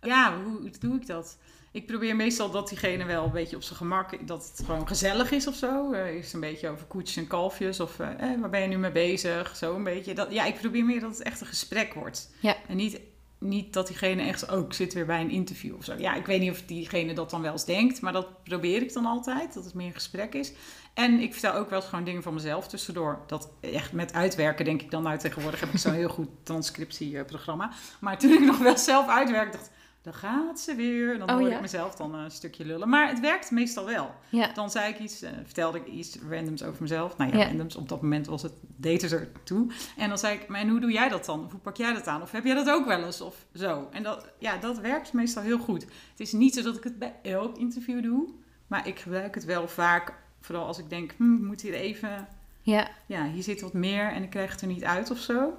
Ja, 0.01 0.41
hoe 0.43 0.69
doe 0.79 0.95
ik 0.95 1.07
dat? 1.07 1.37
Ik 1.71 1.85
probeer 1.85 2.15
meestal 2.15 2.51
dat 2.51 2.69
diegene 2.69 3.05
wel 3.05 3.25
een 3.25 3.31
beetje 3.31 3.55
op 3.55 3.61
zijn 3.61 3.77
gemak... 3.77 4.27
Dat 4.27 4.51
het 4.51 4.65
gewoon 4.65 4.87
gezellig 4.87 5.31
is 5.31 5.47
of 5.47 5.55
zo. 5.55 5.91
Eh 5.91 6.15
is 6.15 6.33
een 6.33 6.39
beetje 6.39 6.69
over 6.69 6.85
koetjes 6.85 7.17
en 7.17 7.27
kalfjes. 7.27 7.79
Of 7.79 7.99
eh, 7.99 8.07
waar 8.39 8.49
ben 8.49 8.61
je 8.61 8.67
nu 8.67 8.77
mee 8.77 8.91
bezig? 8.91 9.55
Zo 9.55 9.75
een 9.75 9.83
beetje. 9.83 10.13
Dat, 10.13 10.31
ja, 10.31 10.45
ik 10.45 10.59
probeer 10.59 10.85
meer 10.85 10.99
dat 10.99 11.11
het 11.11 11.21
echt 11.21 11.41
een 11.41 11.47
gesprek 11.47 11.93
wordt. 11.93 12.29
Ja. 12.39 12.55
En 12.67 12.75
niet, 12.75 12.99
niet 13.39 13.73
dat 13.73 13.87
diegene 13.87 14.21
echt... 14.21 14.51
Oh, 14.51 14.65
ik 14.65 14.73
zit 14.73 14.93
weer 14.93 15.05
bij 15.05 15.21
een 15.21 15.29
interview 15.29 15.75
of 15.75 15.83
zo. 15.83 15.93
Ja, 15.97 16.15
ik 16.15 16.25
weet 16.25 16.39
niet 16.39 16.51
of 16.51 16.61
diegene 16.65 17.13
dat 17.13 17.29
dan 17.29 17.41
wel 17.41 17.51
eens 17.51 17.65
denkt. 17.65 18.01
Maar 18.01 18.13
dat 18.13 18.43
probeer 18.43 18.81
ik 18.81 18.93
dan 18.93 19.05
altijd. 19.05 19.53
Dat 19.53 19.65
het 19.65 19.73
meer 19.73 19.87
een 19.87 19.93
gesprek 19.93 20.33
is. 20.33 20.51
En 20.93 21.19
ik 21.19 21.31
vertel 21.31 21.53
ook 21.53 21.69
wel 21.69 21.79
eens 21.79 21.89
gewoon 21.89 22.05
dingen 22.05 22.23
van 22.23 22.33
mezelf 22.33 22.67
tussendoor. 22.67 23.19
Dat 23.27 23.49
echt 23.59 23.91
met 23.91 24.13
uitwerken 24.13 24.65
denk 24.65 24.81
ik 24.81 24.91
dan 24.91 25.03
nou 25.03 25.17
tegenwoordig 25.17 25.59
heb 25.59 25.69
ik 25.69 25.79
zo'n 25.79 25.93
heel 26.03 26.09
goed 26.09 26.29
transcriptieprogramma. 26.43 27.71
Maar 27.99 28.19
toen 28.19 28.31
ik 28.31 28.39
nog 28.39 28.57
wel 28.57 28.77
zelf 28.77 29.07
uitwerkte, 29.07 29.57
dacht 29.57 29.71
dan 30.01 30.13
gaat 30.13 30.59
ze 30.59 30.75
weer. 30.75 31.17
Dan 31.17 31.27
Oh, 31.29 31.33
hoorde 31.33 31.49
ja? 31.49 31.55
ik 31.55 31.61
mezelf 31.61 31.95
dan 31.95 32.13
een 32.15 32.31
stukje 32.31 32.65
lullen. 32.65 32.89
Maar 32.89 33.07
het 33.09 33.19
werkt 33.19 33.51
meestal 33.51 33.85
wel. 33.85 34.15
Ja. 34.29 34.51
Dan 34.53 34.69
zei 34.69 34.93
ik 34.93 34.99
iets, 34.99 35.21
eh, 35.21 35.31
vertelde 35.43 35.77
ik 35.77 35.87
iets 35.87 36.17
randoms 36.29 36.63
over 36.63 36.81
mezelf. 36.81 37.17
Nou 37.17 37.31
ja, 37.31 37.37
Ja. 37.37 37.45
randoms, 37.45 37.75
op 37.75 37.89
dat 37.89 38.01
moment 38.01 38.27
was 38.27 38.41
het, 38.41 38.53
deed 38.61 39.01
het 39.01 39.11
er 39.11 39.31
toe. 39.43 39.71
En 39.97 40.09
dan 40.09 40.17
zei 40.17 40.37
ik, 40.39 40.47
maar 40.47 40.59
en 40.61 40.69
hoe 40.69 40.79
doe 40.79 40.91
jij 40.91 41.09
dat 41.09 41.25
dan? 41.25 41.47
Hoe 41.51 41.59
pak 41.59 41.77
jij 41.77 41.93
dat 41.93 42.07
aan? 42.07 42.21
Of 42.21 42.31
heb 42.31 42.43
jij 42.45 42.55
dat 42.55 42.69
ook 42.69 42.85
wel 42.85 43.03
eens? 43.03 43.21
Of 43.21 43.45
zo. 43.55 43.87
En 43.91 44.03
dat, 44.03 44.27
ja, 44.39 44.57
dat 44.57 44.79
werkt 44.79 45.13
meestal 45.13 45.43
heel 45.43 45.59
goed. 45.59 45.81
Het 45.81 46.19
is 46.19 46.31
niet 46.31 46.53
zo 46.55 46.61
dat 46.61 46.75
ik 46.77 46.83
het 46.83 46.99
bij 46.99 47.15
elk 47.23 47.57
interview 47.57 48.03
doe. 48.03 48.29
Maar 48.67 48.87
ik 48.87 48.99
gebruik 48.99 49.35
het 49.35 49.45
wel 49.45 49.67
vaak. 49.67 50.13
Vooral 50.41 50.65
als 50.65 50.77
ik 50.79 50.89
denk, 50.89 51.13
hm, 51.17 51.33
ik 51.33 51.41
moet 51.41 51.61
hier 51.61 51.73
even... 51.73 52.27
Ja. 52.61 52.87
Ja, 53.05 53.27
hier 53.29 53.43
zit 53.43 53.61
wat 53.61 53.73
meer 53.73 54.11
en 54.11 54.23
ik 54.23 54.29
krijg 54.29 54.51
het 54.51 54.61
er 54.61 54.67
niet 54.67 54.83
uit 54.83 55.11
of 55.11 55.17
zo. 55.17 55.53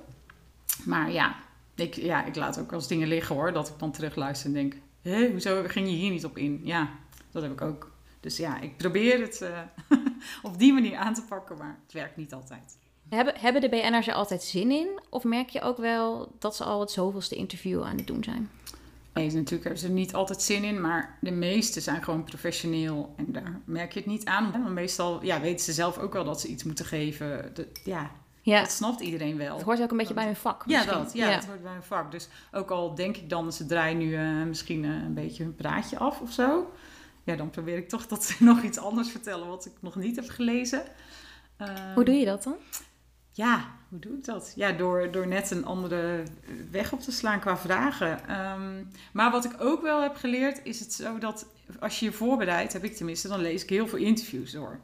Maar 0.85 1.11
ja 1.11 1.35
ik, 1.81 1.95
ja, 1.95 2.25
ik 2.25 2.37
laat 2.37 2.59
ook 2.59 2.71
wel 2.71 2.79
eens 2.79 2.89
dingen 2.89 3.09
liggen 3.09 3.35
hoor. 3.35 3.53
Dat 3.53 3.69
ik 3.69 3.79
dan 3.79 3.93
terugluister 3.93 4.47
en 4.47 4.53
denk, 4.53 4.75
hé, 5.03 5.31
hoezo 5.31 5.63
ging 5.67 5.89
je 5.89 5.95
hier 5.95 6.11
niet 6.11 6.25
op 6.25 6.39
in? 6.39 6.61
Ja, 6.65 6.91
dat 7.31 7.43
heb 7.43 7.53
ik 7.53 7.61
ook. 7.61 7.91
Dus 8.21 8.37
ja, 8.37 8.61
ik 8.61 8.77
probeer 8.77 9.21
het 9.21 9.41
eh, 9.41 9.59
op 10.43 10.59
die 10.59 10.73
manier 10.73 10.97
aan 10.97 11.15
te 11.15 11.23
pakken, 11.29 11.57
maar 11.57 11.79
het 11.83 11.93
werkt 11.93 12.17
niet 12.17 12.33
altijd. 12.33 12.79
Hebben, 13.09 13.35
hebben 13.39 13.61
de 13.61 13.69
BN'ers 13.69 14.07
er 14.07 14.15
altijd 14.15 14.43
zin 14.43 14.71
in? 14.71 15.01
Of 15.09 15.25
merk 15.25 15.49
je 15.49 15.61
ook 15.61 15.77
wel 15.77 16.33
dat 16.39 16.57
ze 16.57 16.65
al 16.65 16.81
het 16.81 16.91
zoveelste 16.91 17.35
interview 17.35 17.83
aan 17.83 17.97
het 17.97 18.07
doen 18.07 18.25
zijn? 18.25 18.51
Nee, 19.15 19.27
natuurlijk 19.27 19.63
hebben 19.63 19.81
ze 19.81 19.87
er 19.87 19.93
niet 19.93 20.15
altijd 20.15 20.43
zin 20.43 20.65
in, 20.65 20.81
maar 20.81 21.19
de 21.21 21.31
meeste 21.31 21.81
zijn 21.81 22.03
gewoon 22.03 22.25
professioneel. 22.25 23.15
En 23.17 23.27
daar 23.29 23.61
merk 23.65 23.93
je 23.93 23.99
het 23.99 24.09
niet 24.09 24.25
aan. 24.25 24.53
Want 24.53 24.69
meestal 24.69 25.25
ja, 25.25 25.41
weten 25.41 25.65
ze 25.65 25.73
zelf 25.73 25.99
ook 25.99 26.13
wel 26.13 26.25
dat 26.25 26.41
ze 26.41 26.49
iets 26.49 26.65
moeten 26.65 26.85
geven. 26.85 27.51
De, 27.55 27.69
ja, 27.85 28.11
Ja, 28.43 28.61
dat 28.61 28.71
snapt 28.71 29.01
iedereen 29.01 29.37
wel. 29.37 29.57
het 29.57 29.65
hoort 29.65 29.83
ook 29.83 29.91
een 29.91 29.97
beetje 29.97 30.15
bij 30.15 30.25
hun 30.25 30.37
vak 30.37 30.63
Ja, 30.67 30.79
misschien. 30.79 31.03
dat. 31.03 31.13
Ja, 31.13 31.35
dat 31.35 31.45
hoort 31.45 31.63
bij 31.63 31.75
een 31.75 31.83
vak. 31.83 32.11
Dus 32.11 32.29
ook 32.53 32.71
al 32.71 32.95
denk 32.95 33.17
ik 33.17 33.31
dan, 33.31 33.53
ze 33.53 33.67
draaien 33.67 33.99
nu 33.99 34.15
eh, 34.15 34.43
misschien 34.43 34.85
eh, 34.85 34.91
een 34.91 35.15
beetje 35.15 35.43
hun 35.43 35.55
praatje 35.55 35.99
af 35.99 36.21
of 36.21 36.33
zo. 36.33 36.73
Ja, 37.25 37.37
dan 37.37 37.51
probeer 37.51 37.77
ik 37.77 37.89
toch 37.89 38.07
dat 38.07 38.25
ze 38.25 38.45
nog 38.45 38.63
iets 38.63 38.79
anders 38.79 39.11
vertellen 39.11 39.47
wat 39.49 39.67
ik 39.67 39.73
nog 39.81 39.97
niet 39.97 40.17
heb 40.17 40.29
gelezen. 40.29 40.83
Ehm, 41.57 41.95
Hoe 41.95 42.05
doe 42.05 42.15
je 42.15 42.25
dat 42.25 42.43
dan? 42.43 42.55
Ja, 43.33 43.65
hoe 43.89 43.99
doe 43.99 44.17
ik 44.17 44.25
dat? 44.25 44.53
Ja, 44.57 44.73
door, 44.73 45.11
door 45.11 45.27
net 45.27 45.51
een 45.51 45.65
andere 45.65 46.23
weg 46.71 46.93
op 46.93 47.01
te 47.01 47.13
slaan 47.13 47.41
qua 47.41 47.57
vragen. 47.57 48.29
Ehm, 48.29 48.85
maar 49.13 49.31
wat 49.31 49.45
ik 49.45 49.53
ook 49.59 49.83
wel 49.83 50.03
heb 50.03 50.17
geleerd, 50.17 50.61
is 50.65 50.81
het 50.81 50.93
zo 50.93 51.19
dat 51.19 51.47
als 51.81 51.99
je 51.99 52.05
je 52.05 52.13
voorbereidt, 52.13 52.73
heb 52.73 52.85
ik 52.85 52.97
tenminste, 52.97 53.29
dan 53.29 53.41
lees 53.41 53.63
ik 53.63 53.69
heel 53.69 53.89
veel 53.89 53.99
interviews 53.99 54.51
door. 54.53 54.81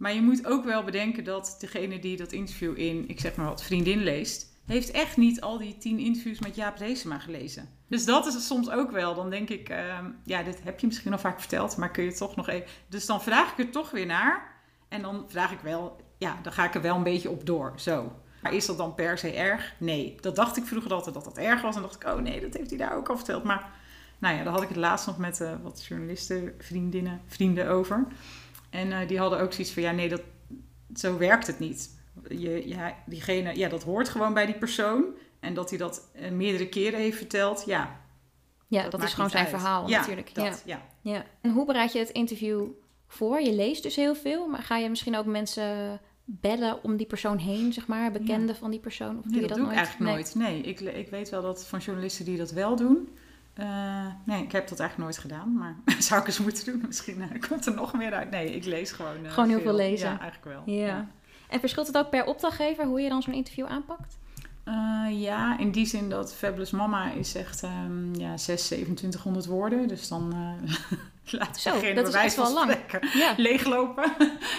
Maar 0.00 0.14
je 0.14 0.22
moet 0.22 0.46
ook 0.46 0.64
wel 0.64 0.84
bedenken 0.84 1.24
dat 1.24 1.56
degene 1.58 1.98
die 1.98 2.16
dat 2.16 2.32
interview 2.32 2.78
in, 2.78 3.08
ik 3.08 3.20
zeg 3.20 3.34
maar 3.34 3.46
wat, 3.46 3.62
vriendin 3.62 4.02
leest, 4.02 4.46
heeft 4.66 4.90
echt 4.90 5.16
niet 5.16 5.40
al 5.40 5.58
die 5.58 5.78
tien 5.78 5.98
interviews 5.98 6.38
met 6.38 6.54
Jaap 6.54 6.76
Reesema 6.76 7.18
gelezen. 7.18 7.68
Dus 7.88 8.04
dat 8.04 8.26
is 8.26 8.34
het 8.34 8.42
soms 8.42 8.70
ook 8.70 8.90
wel. 8.90 9.14
Dan 9.14 9.30
denk 9.30 9.48
ik, 9.48 9.68
ehm, 9.68 10.04
ja, 10.24 10.42
dit 10.42 10.60
heb 10.64 10.80
je 10.80 10.86
misschien 10.86 11.12
al 11.12 11.18
vaak 11.18 11.40
verteld, 11.40 11.76
maar 11.76 11.90
kun 11.90 12.04
je 12.04 12.12
toch 12.12 12.36
nog 12.36 12.48
even... 12.48 12.68
Dus 12.88 13.06
dan 13.06 13.22
vraag 13.22 13.52
ik 13.52 13.58
er 13.58 13.70
toch 13.70 13.90
weer 13.90 14.06
naar. 14.06 14.62
En 14.88 15.02
dan 15.02 15.24
vraag 15.28 15.52
ik 15.52 15.60
wel, 15.60 16.00
ja, 16.18 16.38
dan 16.42 16.52
ga 16.52 16.64
ik 16.64 16.74
er 16.74 16.82
wel 16.82 16.96
een 16.96 17.02
beetje 17.02 17.30
op 17.30 17.46
door, 17.46 17.72
zo. 17.76 18.12
Maar 18.42 18.54
is 18.54 18.66
dat 18.66 18.78
dan 18.78 18.94
per 18.94 19.18
se 19.18 19.32
erg? 19.32 19.74
Nee. 19.78 20.16
Dat 20.20 20.36
dacht 20.36 20.56
ik 20.56 20.64
vroeger 20.64 20.92
altijd 20.92 21.14
dat 21.14 21.24
dat 21.24 21.38
erg 21.38 21.62
was. 21.62 21.76
En 21.76 21.82
dacht 21.82 22.02
ik, 22.02 22.08
oh 22.08 22.18
nee, 22.18 22.40
dat 22.40 22.54
heeft 22.54 22.70
hij 22.70 22.78
daar 22.78 22.96
ook 22.96 23.08
al 23.08 23.16
verteld. 23.16 23.44
Maar 23.44 23.70
nou 24.18 24.36
ja, 24.36 24.42
daar 24.44 24.52
had 24.52 24.62
ik 24.62 24.68
het 24.68 24.76
laatst 24.76 25.06
nog 25.06 25.18
met 25.18 25.40
eh, 25.40 25.52
wat 25.62 25.84
journalisten, 25.84 26.54
vriendinnen, 26.58 27.20
vrienden 27.26 27.68
over. 27.68 28.06
En 28.70 28.92
eh, 28.92 29.08
die 29.08 29.18
hadden 29.18 29.40
ook 29.40 29.52
zoiets 29.52 29.72
van, 29.72 29.82
ja 29.82 29.92
nee, 29.92 30.08
dat, 30.08 30.22
zo 30.94 31.18
werkt 31.18 31.46
het 31.46 31.58
niet. 31.58 31.98
Je, 32.28 32.68
ja, 32.68 32.96
diegene, 33.06 33.56
ja, 33.56 33.68
dat 33.68 33.82
hoort 33.82 34.08
gewoon 34.08 34.34
bij 34.34 34.46
die 34.46 34.58
persoon. 34.58 35.04
En 35.40 35.54
dat 35.54 35.70
hij 35.70 35.78
dat 35.78 36.10
eh, 36.14 36.30
meerdere 36.30 36.68
keren 36.68 37.00
heeft 37.00 37.16
verteld, 37.16 37.62
ja. 37.66 38.00
Ja, 38.66 38.88
dat, 38.88 39.02
is 39.02 39.14
gewoon 39.14 39.30
zijn 39.30 39.46
uit. 39.46 39.54
verhaal 39.54 39.88
ja, 39.88 39.98
natuurlijk. 39.98 40.34
Dat, 40.34 40.62
ja. 40.64 40.82
Ja. 41.00 41.12
ja. 41.12 41.24
En 41.40 41.50
hoe 41.50 41.66
bereid 41.66 41.92
je 41.92 41.98
het 41.98 42.10
interview 42.10 42.66
voor? 43.06 43.40
Je 43.40 43.52
leest 43.52 43.82
dus 43.82 43.96
heel 43.96 44.14
veel, 44.14 44.46
maar 44.46 44.62
ga 44.62 44.76
je 44.76 44.88
misschien 44.88 45.16
ook 45.16 45.26
mensen 45.26 46.00
bellen 46.24 46.82
om 46.84 46.96
die 46.96 47.06
persoon 47.06 47.38
heen, 47.38 47.72
zeg 47.72 47.86
maar, 47.86 48.10
bekenden 48.12 48.56
van 48.56 48.70
die 48.70 48.80
persoon? 48.80 49.18
Of 49.18 49.22
doe 49.22 49.32
Nee, 49.32 49.40
je 49.40 49.46
dat, 49.46 49.56
doe 49.56 49.66
nooit? 49.66 49.78
ik 49.78 49.84
eigenlijk 49.84 50.12
nooit. 50.12 50.34
Nee, 50.34 50.60
ik, 50.60 50.80
ik 50.80 51.08
weet 51.08 51.28
wel 51.28 51.42
dat 51.42 51.66
van 51.66 51.78
journalisten 51.78 52.24
die 52.24 52.36
dat 52.36 52.50
wel 52.50 52.76
doen. 52.76 53.08
Eh, 53.60 54.06
nee, 54.24 54.42
ik 54.42 54.52
heb 54.52 54.68
dat 54.68 54.80
eigenlijk 54.80 55.10
nooit 55.10 55.18
gedaan. 55.18 55.52
Maar 55.58 55.74
zou 56.08 56.20
ik 56.20 56.26
eens 56.26 56.38
moeten 56.38 56.64
doen? 56.64 56.82
Misschien 56.86 57.22
eh, 57.22 57.48
komt 57.48 57.66
er 57.66 57.74
nog 57.74 57.92
meer 57.94 58.12
uit. 58.14 58.30
Nee, 58.30 58.54
ik 58.54 58.64
lees 58.64 58.92
gewoon 58.92 59.24
eh, 59.24 59.30
Gewoon 59.32 59.48
heel 59.48 59.60
veel 59.60 59.74
lezen. 59.74 60.10
Ja, 60.10 60.20
eigenlijk 60.20 60.44
wel. 60.64 60.74
Ja. 60.74 61.06
En 61.48 61.60
verschilt 61.60 61.86
het 61.86 61.96
ook 61.98 62.10
per 62.10 62.24
opdrachtgever 62.24 62.84
hoe 62.84 63.00
je 63.00 63.08
dan 63.08 63.22
zo'n 63.22 63.34
interview 63.34 63.66
aanpakt? 63.66 64.18
Ja, 65.10 65.58
in 65.58 65.70
die 65.70 65.86
zin 65.86 66.08
dat 66.10 66.34
Fabulous 66.34 66.70
Mama 66.70 67.10
is 67.12 67.34
echt 67.34 67.62
um, 67.62 68.14
ja, 68.14 68.36
6, 68.36 68.66
2700 68.66 69.46
woorden. 69.46 69.88
Dus 69.88 70.08
dan 70.08 70.34
laat 71.30 71.58
Zo, 71.60 71.92
dat 71.94 72.14
is 72.14 72.36
wel 72.36 72.52
lang. 72.52 72.70
spreken 72.72 73.18
Ja. 73.18 73.34
leeglopen. 73.46 74.12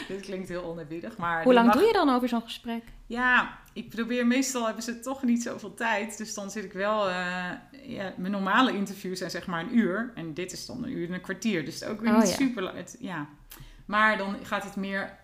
Dit 0.07 0.21
klinkt 0.21 0.49
heel 0.49 0.63
oneerbiedig, 0.63 1.17
maar... 1.17 1.43
Hoe 1.43 1.53
lang 1.53 1.65
mag- 1.67 1.75
doe 1.75 1.85
je 1.85 1.93
dan 1.93 2.09
over 2.09 2.27
zo'n 2.27 2.41
gesprek? 2.41 2.83
Ja, 3.05 3.57
ik 3.73 3.89
probeer 3.89 4.27
meestal 4.27 4.65
hebben 4.65 4.83
ze 4.83 4.99
toch 4.99 5.23
niet 5.23 5.43
zoveel 5.43 5.73
tijd. 5.73 6.17
Dus 6.17 6.33
dan 6.33 6.51
zit 6.51 6.63
ik 6.63 6.73
wel. 6.73 7.09
eh, 7.09 7.49
ja, 7.83 8.13
mijn 8.17 8.31
normale 8.31 8.73
interviews 8.73 9.17
zijn 9.17 9.31
zeg 9.31 9.47
maar 9.47 9.61
een 9.63 9.77
uur. 9.77 10.11
En 10.15 10.33
dit 10.33 10.51
is 10.51 10.65
dan 10.65 10.83
een 10.83 10.91
uur 10.91 11.07
en 11.07 11.13
een 11.13 11.21
kwartier. 11.21 11.65
Dus 11.65 11.83
ook 11.83 12.01
weer 12.01 12.11
Oh, 12.11 12.19
niet 12.19 12.29
ja. 12.29 12.35
super 12.35 12.63
lang. 12.63 12.77
Het, 12.77 12.95
ja. 12.99 13.27
Maar 13.85 14.17
dan 14.17 14.35
gaat 14.43 14.63
het 14.63 14.75
meer 14.75 15.19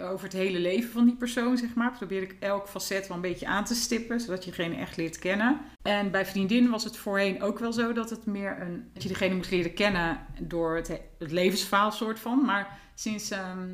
over 0.00 0.24
het 0.24 0.32
hele 0.32 0.58
leven 0.58 0.90
van 0.90 1.04
die 1.04 1.16
persoon, 1.16 1.56
zeg 1.58 1.74
maar. 1.74 1.92
Probeer 1.92 2.22
ik 2.22 2.36
elk 2.40 2.68
facet 2.68 3.06
wel 3.06 3.16
een 3.16 3.22
beetje 3.22 3.46
aan 3.46 3.64
te 3.64 3.74
stippen, 3.74 4.20
zodat 4.20 4.44
je 4.44 4.50
degene 4.50 4.74
echt 4.76 4.96
leert 4.96 5.18
kennen. 5.18 5.60
En 5.82 6.10
bij 6.10 6.26
vriendin 6.26 6.70
was 6.70 6.84
het 6.84 6.96
voorheen 6.96 7.42
ook 7.42 7.58
wel 7.58 7.72
zo 7.72 7.92
dat 7.92 8.10
het 8.10 8.26
meer 8.26 8.60
een... 8.60 8.90
dat 8.92 9.02
je 9.02 9.08
degene 9.08 9.34
moet 9.34 9.50
leren 9.50 9.74
kennen 9.74 10.18
door 10.40 10.76
het, 10.76 10.88
het 11.18 11.30
levensverhaal 11.30 11.92
soort 11.92 12.18
van. 12.18 12.44
Maar 12.44 12.78
sinds 12.94 13.30
ehm, 13.30 13.68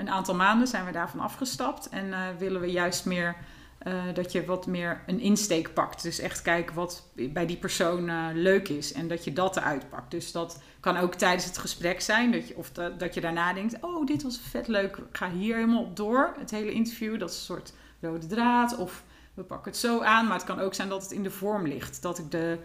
een 0.00 0.10
aantal 0.10 0.34
maanden 0.34 0.66
zijn 0.68 0.84
we 0.84 0.92
daarvan 0.92 1.20
afgestapt 1.20 1.88
en 1.88 2.12
eh, 2.12 2.20
willen 2.38 2.60
we 2.60 2.70
juist 2.70 3.04
meer... 3.04 3.36
eh, 3.78 3.92
dat 4.14 4.32
je 4.32 4.44
wat 4.44 4.66
meer 4.66 5.00
een 5.06 5.20
insteek 5.20 5.74
pakt. 5.74 6.02
Dus 6.02 6.18
echt 6.18 6.42
kijken 6.42 6.74
wat 6.74 7.06
bij 7.14 7.46
die 7.46 7.56
persoon 7.56 8.08
eh, 8.08 8.26
leuk 8.34 8.68
is. 8.68 8.92
En 8.92 9.08
dat 9.08 9.24
je 9.24 9.32
dat 9.32 9.56
eruit 9.56 9.88
pakt. 9.88 10.10
Dus 10.10 10.32
dat 10.32 10.62
kan 10.80 10.96
ook 10.96 11.14
tijdens 11.14 11.44
het 11.44 11.58
gesprek 11.58 12.00
zijn. 12.00 12.32
Dat 12.32 12.48
je, 12.48 12.56
of 12.56 12.70
dat, 12.70 12.98
dat 13.00 13.14
je 13.14 13.20
daarna 13.20 13.52
denkt: 13.52 13.76
Oh, 13.80 14.06
dit 14.06 14.22
was 14.22 14.40
vet 14.50 14.68
leuk. 14.68 14.96
Ik 14.96 15.04
ga 15.16 15.30
hier 15.30 15.54
helemaal 15.54 15.82
op 15.82 15.96
door. 15.96 16.34
Het 16.38 16.50
hele 16.50 16.72
interview. 16.72 17.18
Dat 17.18 17.30
is 17.30 17.36
een 17.36 17.42
soort 17.42 17.72
rode 18.00 18.26
draad. 18.26 18.76
Of 18.76 19.02
we 19.34 19.42
pakken 19.42 19.70
het 19.70 19.80
zo 19.80 20.00
aan. 20.02 20.24
Maar 20.26 20.36
het 20.36 20.46
kan 20.46 20.60
ook 20.60 20.74
zijn 20.74 20.88
dat 20.88 21.02
het 21.02 21.10
in 21.12 21.22
de 21.22 21.30
vorm 21.30 21.66
ligt. 21.66 22.02
Dat 22.02 22.18
ik 22.18 22.30
de. 22.30 22.58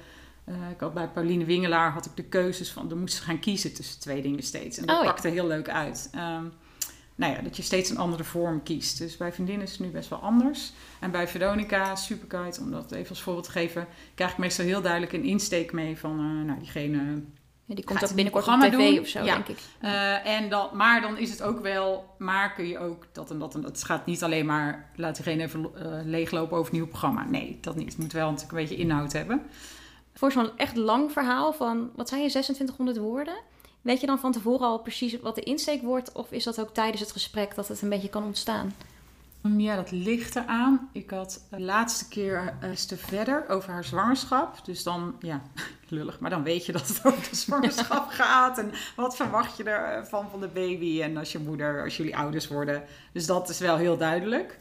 ik 0.72 0.80
had 0.80 0.94
bij 0.94 1.08
Pauline 1.08 1.46
Wingelaar 1.46 1.92
had 1.92 2.06
ik 2.06 2.16
de 2.16 2.24
keuzes 2.24 2.72
van. 2.72 2.88
Dan 2.88 3.00
moesten 3.00 3.20
ze 3.24 3.26
gaan 3.30 3.40
kiezen 3.40 3.74
tussen 3.74 4.00
twee 4.00 4.22
dingen 4.22 4.44
steeds. 4.44 4.78
En 4.78 4.86
dat 4.86 4.98
Oh, 4.98 5.04
ja. 5.04 5.10
pakte 5.10 5.28
heel 5.28 5.48
leuk 5.48 5.70
uit. 5.70 6.10
Ehm, 6.12 6.46
nou 7.16 7.34
ja, 7.34 7.42
dat 7.42 7.58
je 7.58 7.64
steeds 7.64 7.90
een 7.90 7.98
andere 7.98 8.24
vorm 8.24 8.64
kiest. 8.64 8.98
Dus 8.98 9.18
bij 9.18 9.34
vriendin 9.34 9.62
is 9.62 9.72
het 9.72 9.80
nu 9.80 9.88
best 9.90 10.10
wel 10.10 10.20
anders. 10.20 10.74
En 11.00 11.12
bij 11.12 11.28
Veronica, 11.28 11.96
Superkite, 11.96 12.62
om 12.62 12.72
dat 12.72 12.92
even 12.92 13.10
als 13.10 13.22
voorbeeld 13.22 13.46
te 13.46 13.52
geven, 13.52 13.88
krijg 14.16 14.32
ik 14.32 14.38
meestal 14.38 14.66
heel 14.66 14.82
duidelijk 14.82 15.14
een 15.14 15.24
insteek 15.24 15.72
mee 15.72 15.98
van, 15.98 16.12
eh, 16.20 16.46
nou, 16.46 16.60
diegene. 16.60 17.22
Ja, 17.68 17.76
die 17.76 17.84
komt 17.84 18.04
ook 18.04 18.14
binnenkort 18.14 18.48
een 18.48 18.54
op 18.54 18.60
tv 18.60 18.68
programma 18.70 18.94
doen? 18.94 19.00
of 19.00 19.08
zo, 19.08 19.24
Ja. 19.24 19.34
denk 19.34 19.48
ik. 19.48 19.58
eh, 19.80 20.26
en 20.28 20.50
dan, 20.50 20.70
maar 20.74 21.02
dan 21.02 21.18
is 21.18 21.30
het 21.30 21.42
ook 21.42 21.60
wel, 21.62 22.16
maar 22.18 22.54
kun 22.54 22.68
je 22.68 22.80
ook 22.80 23.06
dat 23.12 23.32
en 23.32 23.40
dat 23.40 23.56
en 23.56 23.62
dat. 23.62 23.72
Het 23.72 23.84
gaat 23.84 24.06
niet 24.06 24.24
alleen 24.24 24.46
maar, 24.46 24.90
laat 24.96 25.16
diegene 25.16 25.44
even 25.44 25.66
eh, 25.76 25.92
leeglopen 26.04 26.58
over 26.58 26.74
een 26.74 26.80
nieuw 26.80 26.88
programma. 26.88 27.26
Nee, 27.30 27.58
dat 27.62 27.76
niet. 27.76 27.88
Het 27.88 27.98
moet 27.98 28.12
wel 28.12 28.26
natuurlijk 28.32 28.52
een 28.58 28.66
beetje 28.68 28.76
inhoud 28.84 29.14
hebben. 29.14 29.42
Voor 30.14 30.32
zo'n 30.32 30.58
echt 30.58 30.76
lang 30.76 31.12
verhaal 31.12 31.54
van, 31.54 31.90
wat 31.96 32.10
zijn 32.10 32.22
je, 32.22 32.30
2600 32.30 32.98
woorden? 32.98 33.36
Weet 33.86 34.00
je 34.00 34.08
dan 34.08 34.20
van 34.20 34.32
tevoren 34.32 34.68
al 34.68 34.80
precies 34.80 35.20
wat 35.20 35.36
de 35.36 35.42
insteek 35.42 35.82
wordt? 35.82 36.12
Of 36.12 36.32
is 36.32 36.44
dat 36.44 36.60
ook 36.60 36.74
tijdens 36.74 37.02
het 37.02 37.12
gesprek 37.12 37.56
dat 37.56 37.68
het 37.68 37.82
een 37.82 37.90
beetje 37.90 38.10
kan 38.10 38.24
ontstaan? 38.24 38.74
Ja, 39.58 39.76
dat 39.76 39.92
ligt 39.92 40.36
eraan. 40.36 40.90
Ik 40.92 41.10
had 41.10 41.46
de 41.50 41.60
laatste 41.60 42.08
keer 42.08 42.54
uh, 42.64 42.72
te 42.72 42.98
verder 42.98 43.50
over 43.50 43.72
haar 43.72 43.84
zwangerschap. 43.84 44.66
Dus 44.66 44.84
dan, 44.84 45.16
ja, 45.20 45.42
lullig, 45.88 46.20
maar 46.20 46.30
dan 46.30 46.44
weet 46.44 46.66
je 46.66 46.72
dat 46.72 46.88
het 46.88 47.02
over 47.04 47.30
de 47.30 47.36
zwangerschap 47.36 48.10
gaat. 48.22 48.58
En 48.58 48.72
wat 48.96 49.16
verwacht 49.16 49.58
je 49.58 49.64
ervan 49.64 50.30
van 50.30 50.40
de 50.40 50.48
baby 50.48 51.02
en 51.02 51.18
als 51.18 51.32
je 51.32 51.40
moeder, 51.40 51.84
als 51.84 51.98
jullie 51.98 52.18
ouders 52.18 52.48
worden. 52.48 52.84
Dus 53.12 53.26
dat 53.26 53.50
is 53.50 53.60
wel 53.60 53.78
heel 53.78 53.98
duidelijk. 53.98 54.60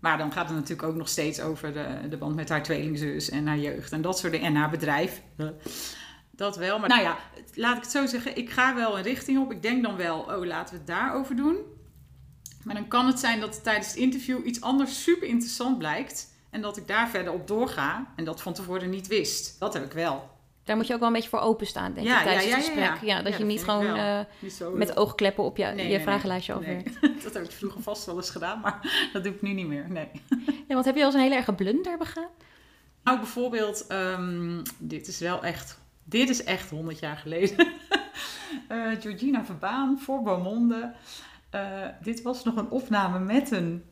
Maar 0.00 0.18
dan 0.18 0.32
gaat 0.32 0.46
het 0.46 0.56
natuurlijk 0.56 0.88
ook 0.88 0.96
nog 0.96 1.08
steeds 1.08 1.40
over 1.40 1.72
de, 1.72 2.08
de 2.10 2.16
band 2.16 2.34
met 2.34 2.48
haar 2.48 2.62
tweelingzus 2.62 3.30
en 3.30 3.46
haar 3.46 3.58
jeugd 3.58 3.92
en 3.92 4.02
dat 4.02 4.18
soort 4.18 4.32
dingen. 4.32 4.46
En 4.46 4.54
haar 4.54 4.70
bedrijf. 4.70 5.22
Dat 6.42 6.56
wel. 6.56 6.78
Maar 6.78 6.88
nou 6.88 7.02
ja, 7.02 7.16
laat 7.54 7.76
ik 7.76 7.82
het 7.82 7.90
zo 7.90 8.06
zeggen. 8.06 8.36
Ik 8.36 8.50
ga 8.50 8.74
wel 8.74 8.96
een 8.96 9.02
richting 9.02 9.38
op. 9.38 9.52
Ik 9.52 9.62
denk 9.62 9.82
dan 9.82 9.96
wel, 9.96 10.18
oh, 10.18 10.44
laten 10.44 10.74
we 10.74 10.78
het 10.78 10.86
daarover 10.88 11.36
doen. 11.36 11.56
Maar 12.64 12.74
dan 12.74 12.88
kan 12.88 13.06
het 13.06 13.18
zijn 13.18 13.40
dat 13.40 13.64
tijdens 13.64 13.86
het 13.86 13.96
interview 13.96 14.46
iets 14.46 14.60
anders 14.60 15.02
super 15.02 15.28
interessant 15.28 15.78
blijkt. 15.78 16.34
En 16.50 16.60
dat 16.62 16.76
ik 16.76 16.88
daar 16.88 17.08
verder 17.08 17.32
op 17.32 17.46
doorga. 17.46 18.12
En 18.16 18.24
dat 18.24 18.42
van 18.42 18.52
tevoren 18.52 18.90
niet 18.90 19.06
wist. 19.06 19.56
Dat 19.60 19.74
heb 19.74 19.84
ik 19.84 19.92
wel. 19.92 20.30
Daar 20.64 20.76
moet 20.76 20.86
je 20.86 20.92
ook 20.92 20.98
wel 20.98 21.08
een 21.08 21.14
beetje 21.14 21.28
voor 21.28 21.38
openstaan, 21.40 21.92
denk 21.92 22.06
Ja, 22.06 22.18
ik, 22.18 22.24
tijdens 22.24 22.44
ja, 22.46 22.50
het 22.56 22.64
ja, 22.66 22.72
gesprek. 22.72 22.84
ja. 23.08 23.16
Ja, 23.16 23.22
dat 23.22 23.32
Ja, 23.32 23.38
je 23.38 23.44
dat 23.44 23.46
niet 23.52 23.64
gewoon 23.64 23.86
eh, 23.96 24.20
Niet 24.38 24.52
zo, 24.52 24.70
met 24.70 24.96
oogkleppen 24.96 25.44
op 25.44 25.56
je, 25.56 25.64
Nee, 25.64 25.86
je 25.86 25.96
nee, 25.96 26.00
vragenlijstje 26.00 26.54
Nee. 26.54 26.76
afwerkt. 26.76 27.00
dat 27.24 27.34
heb 27.34 27.44
ik 27.44 27.50
vroeger 27.50 27.82
vast 27.82 28.06
wel 28.06 28.16
eens 28.16 28.30
gedaan. 28.30 28.60
Maar 28.60 28.80
dat 29.12 29.24
doe 29.24 29.32
ik 29.34 29.42
nu 29.42 29.52
niet 29.52 29.66
meer. 29.66 29.86
Nee. 29.90 30.08
Ja, 30.68 30.74
want 30.74 30.84
heb 30.84 30.94
je 30.94 31.00
al 31.00 31.06
eens 31.06 31.14
een 31.14 31.20
hele 31.22 31.34
erge 31.34 31.52
blunder 31.52 31.98
begaan? 31.98 32.28
Nou, 33.04 33.18
bijvoorbeeld, 33.18 33.86
ehm, 33.86 34.62
dit 34.78 35.06
is 35.08 35.18
wel 35.18 35.44
echt, 35.44 35.78
dit 36.12 36.28
is 36.28 36.44
echt 36.44 36.70
100 36.70 36.98
jaar 36.98 37.16
geleden. 37.16 37.66
Eh, 38.68 38.86
Georgina 39.00 39.44
Verbaan 39.44 39.98
voor 39.98 40.22
Beaumonde. 40.22 40.92
Eh, 41.50 41.60
dit 42.02 42.22
was 42.22 42.44
nog 42.44 42.56
een 42.56 42.70
opname 42.70 43.18
met 43.18 43.50
een, 43.50 43.82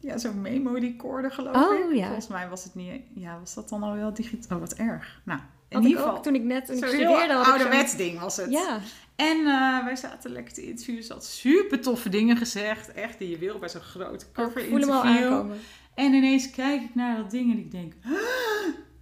ja, 0.00 0.18
zo'n 0.18 0.40
memo-recorder 0.40 1.30
geloof 1.32 1.56
Oh, 1.56 1.90
ik. 1.90 1.96
ja. 1.96 2.04
Volgens 2.04 2.28
mij 2.28 2.48
was 2.48 2.64
het 2.64 2.74
niet, 2.74 3.02
ja, 3.14 3.38
was 3.38 3.54
dat 3.54 3.68
dan 3.68 3.82
al 3.82 3.94
wel 3.94 4.14
digitaal? 4.14 4.56
Oh, 4.58 4.64
wat 4.64 4.72
erg. 4.74 5.20
Nou, 5.24 5.40
in 5.68 5.82
ieder 5.82 5.98
geval. 5.98 6.16
ook 6.16 6.22
toen 6.22 6.34
ik 6.34 6.42
net 6.42 6.66
toen 6.66 6.76
ik 6.76 6.84
studeerde. 6.84 7.32
Had 7.32 7.46
ouderwets 7.46 7.96
ding 7.96 8.20
was 8.20 8.36
het. 8.36 8.50
Ja, 8.50 8.80
En 9.16 9.36
eh, 9.38 9.84
wij 9.84 9.96
zaten 9.96 10.30
lekker 10.32 10.54
te 10.54 10.66
interviewen. 10.66 11.02
Ze 11.04 11.12
had 11.12 11.24
super 11.24 11.80
toffe 11.80 12.08
dingen 12.08 12.36
gezegd. 12.36 12.92
Echt 12.92 13.18
die 13.18 13.28
je 13.30 13.38
wil 13.38 13.58
bij 13.58 13.68
zo'n 13.68 13.80
grote 13.80 14.26
cover 14.32 14.62
ik 14.62 14.68
voel 14.68 14.80
hem 14.80 14.90
al 14.90 15.04
interview. 15.04 15.32
aankomen. 15.32 15.56
En 15.94 16.12
ineens 16.12 16.50
kijk 16.50 16.82
ik 16.82 16.94
naar 16.94 17.16
dat 17.16 17.30
ding 17.30 17.52
en 17.52 17.58
ik 17.58 17.70
denk... 17.70 17.92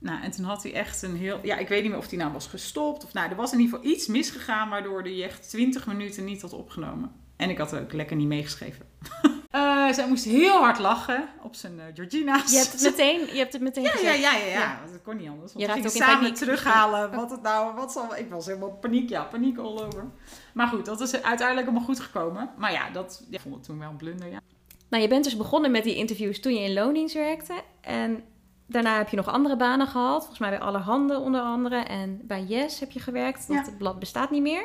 Nou, 0.00 0.22
en 0.22 0.30
toen 0.30 0.44
had 0.44 0.62
hij 0.62 0.72
echt 0.72 1.02
een 1.02 1.16
heel... 1.16 1.40
Ja, 1.42 1.56
ik 1.56 1.68
weet 1.68 1.80
niet 1.82 1.90
meer 1.90 2.00
of 2.00 2.08
hij 2.08 2.18
nou 2.18 2.32
was 2.32 2.46
gestopt. 2.46 3.04
Of 3.04 3.12
nou, 3.12 3.30
er 3.30 3.36
was 3.36 3.52
in 3.52 3.60
ieder 3.60 3.74
geval 3.78 3.92
iets 3.92 4.06
misgegaan... 4.06 4.68
waardoor 4.68 5.02
hij 5.02 5.24
echt 5.24 5.48
20 5.48 5.86
minuten 5.86 6.24
niet 6.24 6.42
had 6.42 6.52
opgenomen. 6.52 7.12
En 7.36 7.50
ik 7.50 7.58
had 7.58 7.74
ook 7.76 7.92
lekker 7.92 8.16
niet 8.16 8.26
meegeschreven. 8.28 8.86
Eh, 9.50 9.92
zij 9.92 10.08
moest 10.08 10.24
heel 10.24 10.58
hard 10.58 10.78
lachen 10.78 11.28
op 11.42 11.54
zijn 11.54 11.80
eh, 11.80 11.86
Georgina's. 11.94 12.50
Je 12.50 12.56
hebt 12.56 12.72
het 12.72 12.82
meteen, 12.82 13.20
je 13.20 13.38
hebt 13.38 13.52
het 13.52 13.62
meteen 13.62 13.82
Ja, 13.82 13.90
ja, 13.90 13.96
gezegd. 13.96 14.20
ja, 14.20 14.36
ja, 14.36 14.44
ja. 14.46 14.60
Ja. 14.60 14.80
Dat 14.92 15.02
kon 15.02 15.16
niet 15.16 15.28
anders. 15.28 15.52
Je 15.52 15.58
Want 15.58 15.70
raakt 15.70 15.80
gingen 15.80 16.02
ook 16.02 16.08
samen 16.08 16.20
paniek 16.20 16.36
terughalen 16.36 17.14
wat 17.14 17.30
het 17.30 17.42
nou... 17.42 17.74
Wat 17.74 17.92
zal, 17.92 18.16
ik 18.16 18.30
was 18.30 18.46
helemaal 18.46 18.70
paniek. 18.72 19.08
Ja, 19.08 19.22
paniek 19.22 19.58
all 19.58 19.78
over. 19.78 20.10
Maar 20.54 20.66
goed, 20.66 20.84
dat 20.84 21.00
is 21.00 21.22
uiteindelijk 21.22 21.66
allemaal 21.68 21.86
goed 21.86 22.00
gekomen. 22.00 22.50
Maar 22.56 22.72
ja, 22.72 22.90
dat 22.90 23.24
ja, 23.28 23.36
ik 23.36 23.40
vond 23.40 23.54
het 23.54 23.64
toen 23.64 23.78
wel 23.78 23.90
een 23.90 23.96
blunder, 23.96 24.30
ja. 24.30 24.40
Nou, 24.88 25.02
je 25.02 25.08
bent 25.08 25.24
dus 25.24 25.36
begonnen 25.36 25.70
met 25.70 25.84
die 25.84 25.94
interviews 25.96 26.40
toen 26.40 26.54
je 26.54 26.60
in 26.60 26.72
loondienst 26.72 27.14
werkte. 27.14 27.54
En 27.80 28.24
daarna 28.70 28.96
heb 28.96 29.08
je 29.08 29.16
nog 29.16 29.26
andere 29.28 29.56
banen 29.56 29.86
gehad. 29.86 30.18
Volgens 30.18 30.38
mij 30.38 30.50
bij 30.50 30.60
Allerhande 30.60 31.18
onder 31.18 31.40
andere. 31.40 31.76
En 31.76 32.20
bij 32.22 32.42
Yes 32.44 32.80
heb 32.80 32.90
je 32.90 33.00
gewerkt. 33.00 33.48
Dat 33.48 33.66
Ja. 33.66 33.72
blad 33.78 33.98
bestaat 33.98 34.30
niet 34.30 34.42
meer. 34.42 34.64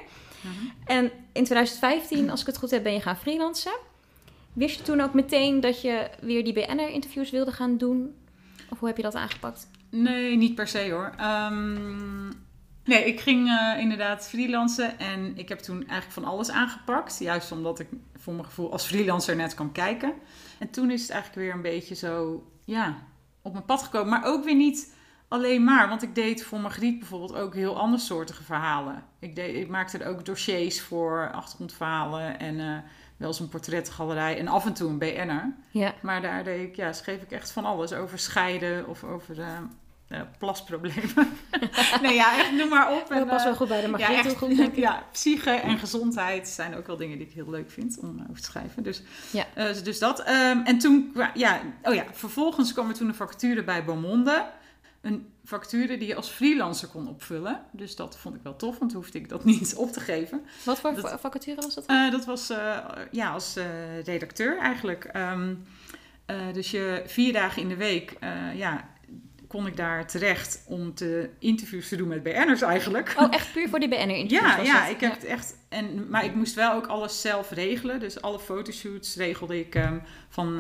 En 0.85 1.03
in 1.33 1.43
2015, 1.43 2.29
als 2.29 2.41
ik 2.41 2.45
het 2.47 2.57
goed 2.57 2.71
heb, 2.71 2.83
ben 2.83 2.93
je 2.93 3.01
gaan 3.01 3.17
freelancen. 3.17 3.71
Wist 4.53 4.77
je 4.77 4.83
toen 4.83 5.01
ook 5.01 5.13
meteen 5.13 5.59
dat 5.59 5.81
je 5.81 6.09
weer 6.21 6.43
die 6.43 6.53
BNR-interviews 6.53 7.29
wilde 7.29 7.51
gaan 7.51 7.77
doen? 7.77 8.15
Of 8.69 8.79
hoe 8.79 8.87
heb 8.87 8.97
je 8.97 9.03
dat 9.03 9.15
aangepakt? 9.15 9.69
Nee, 9.89 10.35
niet 10.37 10.55
per 10.55 10.67
se 10.67 10.91
hoor. 10.91 11.13
Ehm, 11.17 12.27
nee, 12.83 13.05
ik 13.05 13.19
ging 13.19 13.49
eh, 13.49 13.79
inderdaad 13.79 14.27
freelancen 14.27 14.99
en 14.99 15.37
ik 15.37 15.49
heb 15.49 15.59
toen 15.59 15.77
eigenlijk 15.77 16.11
van 16.11 16.23
alles 16.25 16.49
aangepakt. 16.51 17.19
Juist 17.19 17.51
omdat 17.51 17.79
ik 17.79 17.87
voor 18.17 18.33
mijn 18.33 18.45
gevoel 18.45 18.71
als 18.71 18.85
freelancer 18.85 19.35
net 19.35 19.53
kan 19.53 19.71
kijken. 19.71 20.13
En 20.59 20.69
toen 20.69 20.91
is 20.91 21.01
het 21.01 21.09
eigenlijk 21.11 21.41
weer 21.41 21.53
een 21.53 21.61
beetje 21.61 21.95
zo, 21.95 22.43
ja, 22.65 22.97
op 23.45 23.53
mijn 23.53 23.65
pad 23.65 23.83
gekomen. 23.83 24.09
Maar 24.09 24.25
ook 24.25 24.43
weer 24.43 24.55
niet 24.55 24.93
alleen 25.27 25.63
maar, 25.63 25.89
want 25.89 26.03
ik 26.03 26.15
deed 26.15 26.43
voor 26.43 26.59
Margriet 26.59 26.99
bijvoorbeeld 26.99 27.35
ook 27.35 27.53
heel 27.53 27.77
andersoortige 27.77 28.43
verhalen. 28.43 29.03
Ik, 29.19 29.35
deed, 29.35 29.55
ik 29.55 29.67
maakte 29.67 29.97
er 29.97 30.09
ook 30.09 30.25
dossiers 30.25 30.81
voor, 30.81 31.31
achtergrondverhalen 31.31 32.39
en 32.39 32.59
eh, 32.59 32.77
wel 33.17 33.27
eens 33.27 33.39
een 33.39 33.49
portretgalerij 33.49 34.39
en 34.39 34.47
af 34.47 34.65
en 34.65 34.73
toe 34.73 34.89
een 34.89 34.97
BN'er. 34.97 35.53
Ja. 35.69 35.93
Maar 36.01 36.21
daar 36.21 36.43
deed 36.43 36.67
ik, 36.67 36.75
ja, 36.75 36.93
schreef 36.93 37.21
ik 37.21 37.31
echt 37.31 37.51
van 37.51 37.65
alles 37.65 37.93
over 37.93 38.19
scheiden 38.19 38.87
of 38.87 39.03
over 39.03 39.39
eh, 39.39 39.57
eh, 40.07 40.21
plasproblemen. 40.37 41.27
nee, 42.01 42.13
ja, 42.13 42.37
echt 42.39 42.51
noem 42.51 42.69
maar 42.69 42.91
op. 42.91 43.07
Dat 43.09 43.27
past 43.27 43.39
eh, 43.39 43.43
wel 43.45 43.55
goed 43.55 43.67
bij 43.67 43.81
de 43.81 43.97
ja, 43.97 44.13
echt, 44.13 44.39
denk 44.39 44.59
ik. 44.59 44.75
ja, 44.75 45.03
psyche 45.11 45.49
en 45.51 45.77
gezondheid 45.77 46.47
zijn 46.47 46.75
ook 46.75 46.87
wel 46.87 46.97
dingen 46.97 47.17
die 47.17 47.27
ik 47.27 47.33
heel 47.33 47.49
leuk 47.49 47.71
vind 47.71 47.97
om 48.01 48.19
over 48.29 48.41
te 48.41 48.43
schrijven. 48.43 48.83
Dus, 48.83 49.01
Ja. 49.31 49.45
eh, 49.53 49.65
dus 49.83 49.99
dat. 49.99 50.19
Ehm, 50.23 50.59
en 50.63 50.77
toen, 50.77 51.15
ja, 51.33 51.61
oh 51.83 51.93
ja, 51.93 52.05
vervolgens 52.11 52.73
kwam 52.73 52.89
er 52.89 52.95
toen 52.95 53.07
een 53.07 53.15
vacature 53.15 53.63
bij 53.63 53.85
Beaumonde. 53.85 54.45
Een 55.01 55.27
vacature 55.43 55.97
die 55.97 56.07
je 56.07 56.15
als 56.15 56.29
freelancer 56.29 56.87
kon 56.87 57.07
opvullen. 57.07 57.59
Dus 57.71 57.95
dat 57.95 58.17
vond 58.17 58.35
ik 58.35 58.41
wel 58.43 58.55
tof, 58.55 58.77
want 58.79 58.91
toen 58.91 59.01
hoefde 59.01 59.17
ik 59.19 59.29
dat 59.29 59.43
niet 59.53 59.75
op 59.75 59.91
te 59.91 59.99
geven. 59.99 60.45
Wat 60.63 60.79
voor 60.79 60.95
Dat- 60.95 61.09
va- 61.09 61.17
vacature 61.19 61.61
was 61.61 61.75
dat? 61.75 61.85
Eh, 61.85 62.11
dat 62.11 62.25
was 62.25 62.49
eh, 62.49 62.77
ja, 63.11 63.29
als 63.31 63.55
eh, 63.55 63.65
redacteur 64.03 64.57
eigenlijk. 64.59 65.03
Ehm, 65.03 65.53
eh, 66.25 66.35
dus 66.53 66.71
je 66.71 67.03
vier 67.05 67.33
dagen 67.33 67.61
in 67.61 67.67
de 67.69 67.75
week 67.75 68.15
eh, 68.19 68.55
ja, 68.57 68.89
kon 69.55 69.67
ik 69.67 69.77
daar 69.77 70.07
terecht 70.07 70.63
om 70.67 70.93
te 70.93 71.29
interviews 71.39 71.87
te 71.87 71.95
doen 71.95 72.07
met 72.07 72.23
BN'ers 72.23 72.61
eigenlijk. 72.61 73.13
Oh, 73.17 73.33
echt 73.33 73.53
puur 73.53 73.69
voor 73.69 73.79
die 73.79 73.89
BNR-interviews 73.89 74.55
Ja, 74.55 74.61
ja, 74.61 74.87
ik 74.87 74.99
heb 74.99 75.13
het 75.13 75.23
echt. 75.23 75.57
En, 75.69 76.09
maar 76.09 76.25
ik 76.25 76.35
moest 76.35 76.53
wel 76.55 76.73
ook 76.73 76.87
alles 76.87 77.21
zelf 77.21 77.51
regelen. 77.51 77.99
Dus 77.99 78.21
alle 78.21 78.39
fotoshoots 78.39 79.15
regelde 79.15 79.59
ik 79.59 79.75
ehm, 79.75 79.99
van 80.29 80.59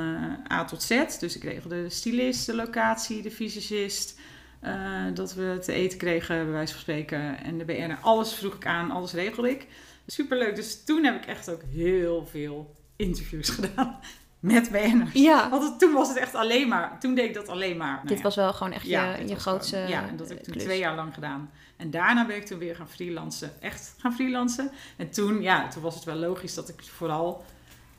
eh, 0.49 0.57
A 0.57 0.65
tot 0.65 0.83
Z. 0.83 1.17
Dus 1.19 1.35
ik 1.35 1.43
regelde 1.43 1.83
de 1.83 1.89
stylist, 1.89 2.45
de 2.45 2.55
locatie, 2.55 3.21
de 3.21 3.31
visagist. 3.31 4.19
eh, 4.61 5.05
dat 5.13 5.33
we 5.33 5.57
te 5.61 5.73
eten 5.73 5.97
kregen, 5.97 6.43
bij 6.43 6.53
wijze 6.53 6.71
van 6.73 6.81
spreken. 6.81 7.43
En 7.43 7.57
de 7.57 7.65
BNR. 7.65 7.97
Alles 8.01 8.33
vroeg 8.33 8.55
ik 8.55 8.65
aan, 8.65 8.91
alles 8.91 9.13
regelde 9.13 9.49
ik. 9.49 9.67
Superleuk. 10.07 10.55
Dus 10.55 10.83
toen 10.83 11.03
heb 11.03 11.15
ik 11.15 11.25
echt 11.25 11.49
ook 11.49 11.61
heel 11.73 12.25
veel 12.25 12.75
interviews 12.95 13.49
gedaan 13.59 13.99
met 14.45 14.71
BN'ers. 14.71 15.11
Ja, 15.13 15.49
Want 15.49 15.63
het- 15.63 15.79
toen 15.79 15.93
was 15.93 16.07
het 16.07 16.17
echt 16.17 16.35
alleen 16.35 16.67
maar. 16.67 16.99
Toen 16.99 17.15
deed 17.15 17.25
ik 17.25 17.33
dat 17.33 17.47
alleen 17.49 17.77
maar. 17.77 17.93
nou 17.95 18.07
dit 18.07 18.17
ja, 18.17 18.23
was 18.23 18.35
wel 18.35 18.53
gewoon 18.53 18.73
echt 18.73 18.85
je, 18.85 19.23
je 19.27 19.35
grootste 19.35 19.75
gewoon- 19.75 19.89
Ja, 19.89 20.07
en 20.07 20.17
dat 20.17 20.29
heb 20.29 20.37
ik 20.37 20.43
toen 20.43 20.53
klus. 20.53 20.65
twee 20.65 20.79
jaar 20.79 20.95
lang 20.95 21.13
gedaan. 21.13 21.49
En 21.77 21.91
daarna 21.91 22.25
ben 22.25 22.35
ik 22.35 22.45
toen 22.45 22.59
weer 22.59 22.75
gaan 22.75 22.89
freelancen. 22.89 23.51
Echt 23.61 23.95
gaan 23.97 24.13
freelancen. 24.13 24.71
En 24.97 25.09
toen, 25.09 25.41
ja, 25.41 25.67
toen 25.67 25.81
was 25.81 25.95
het 25.95 26.03
wel 26.03 26.15
logisch 26.15 26.53
dat 26.53 26.69
ik 26.69 26.83
vooral 26.83 27.43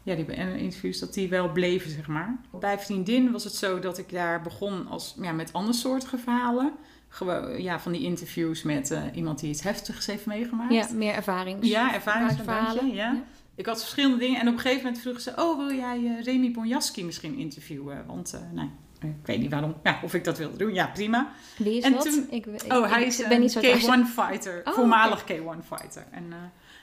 ja, 0.03 0.15
die 0.15 0.25
BN'er-interviews, 0.25 0.99
dat 0.99 1.15
die 1.15 1.29
wel 1.29 1.53
bleven, 1.53 1.91
zeg 1.91 2.07
maar. 2.07 2.37
Bij 2.61 2.79
Vriendin 2.79 3.33
was 3.33 3.45
het 3.45 3.55
zo 3.55 3.79
dat 3.79 3.99
ik 3.99 4.11
daar 4.13 4.43
begon 4.43 4.87
als, 4.89 5.15
ja, 5.21 5.33
met 5.33 5.53
andersoortige 5.53 6.19
verhalen. 6.19 6.73
Gewoon, 7.09 7.63
ja, 7.63 7.81
van 7.81 7.93
die 7.93 8.03
interviews 8.03 8.63
met 8.63 8.91
eh, 8.91 9.03
iemand 9.15 9.39
die 9.39 9.51
iets 9.51 9.63
heftigs 9.63 10.07
heeft 10.07 10.27
meegemaakt. 10.27 10.73
Ja, 10.75 10.87
meer 10.93 11.15
ervarings. 11.15 11.69
Ja, 11.69 11.95
ervaringsverhalen. 11.95 12.65
verhalen. 12.73 12.95
Ja. 12.95 13.23
Ik 13.57 13.67
had 13.67 13.81
verschillende 13.81 14.17
dingen 14.19 14.41
en 14.41 14.49
op 14.49 14.55
een 14.55 14.61
gegeven 14.61 14.83
moment 14.85 15.01
vroegen 15.03 15.23
ze: 15.23 15.33
Oh, 15.37 15.57
wil 15.59 15.77
jij 15.77 15.97
eh, 16.05 16.25
Remy 16.25 16.51
Bonjaski 16.51 17.05
misschien 17.05 17.37
interviewen? 17.37 18.07
Want, 18.07 18.33
eh 18.35 18.41
nee, 18.53 18.71
ik 19.01 19.27
weet 19.27 19.39
niet 19.39 19.51
waarom. 19.51 19.75
Ja, 19.83 20.01
of 20.03 20.15
ik 20.15 20.25
dat 20.25 20.39
wilde 20.39 20.57
doen. 20.57 20.75
Ja, 20.75 20.87
prima. 20.87 21.33
Wie 21.57 21.77
is 21.77 21.85
En 21.85 21.93
dat? 21.93 22.03
toen- 22.03 22.27
ik, 22.31 22.47
ik, 22.47 22.73
Oh, 22.73 22.91
hij 22.91 23.01
ik 23.01 23.07
is 23.07 23.17
ben 23.29 23.43
een 23.43 23.49
thuis. 23.49 23.85
K1 23.87 24.13
fighter. 24.15 24.61
Oh, 24.65 24.73
voormalig 24.75 25.23
K1 25.23 25.67
fighter. 25.67 26.07
En 26.11 26.25
eh, 26.33 26.39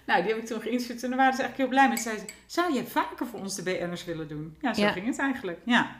nou, 0.05 0.21
die 0.23 0.31
heb 0.33 0.41
ik 0.41 0.45
toen 0.47 0.61
geïnterviewd 0.61 1.03
en 1.03 1.09
daar 1.09 1.17
waren 1.17 1.33
ze 1.35 1.41
eigenlijk 1.41 1.57
heel 1.57 1.79
blij 1.79 1.87
mee. 1.87 1.97
Zeiden 2.03 2.27
ze, 2.27 2.33
zou 2.45 2.73
je 2.73 2.85
vaker 2.85 3.27
voor 3.27 3.39
ons 3.39 3.55
de 3.55 3.63
BN'ers 3.63 4.05
willen 4.05 4.27
doen? 4.27 4.55
Ja, 4.61 4.73
zo 4.73 4.81
Ja. 4.81 4.91
ging 4.91 5.05
het 5.05 5.19
eigenlijk. 5.19 5.59
Ja. 5.65 5.91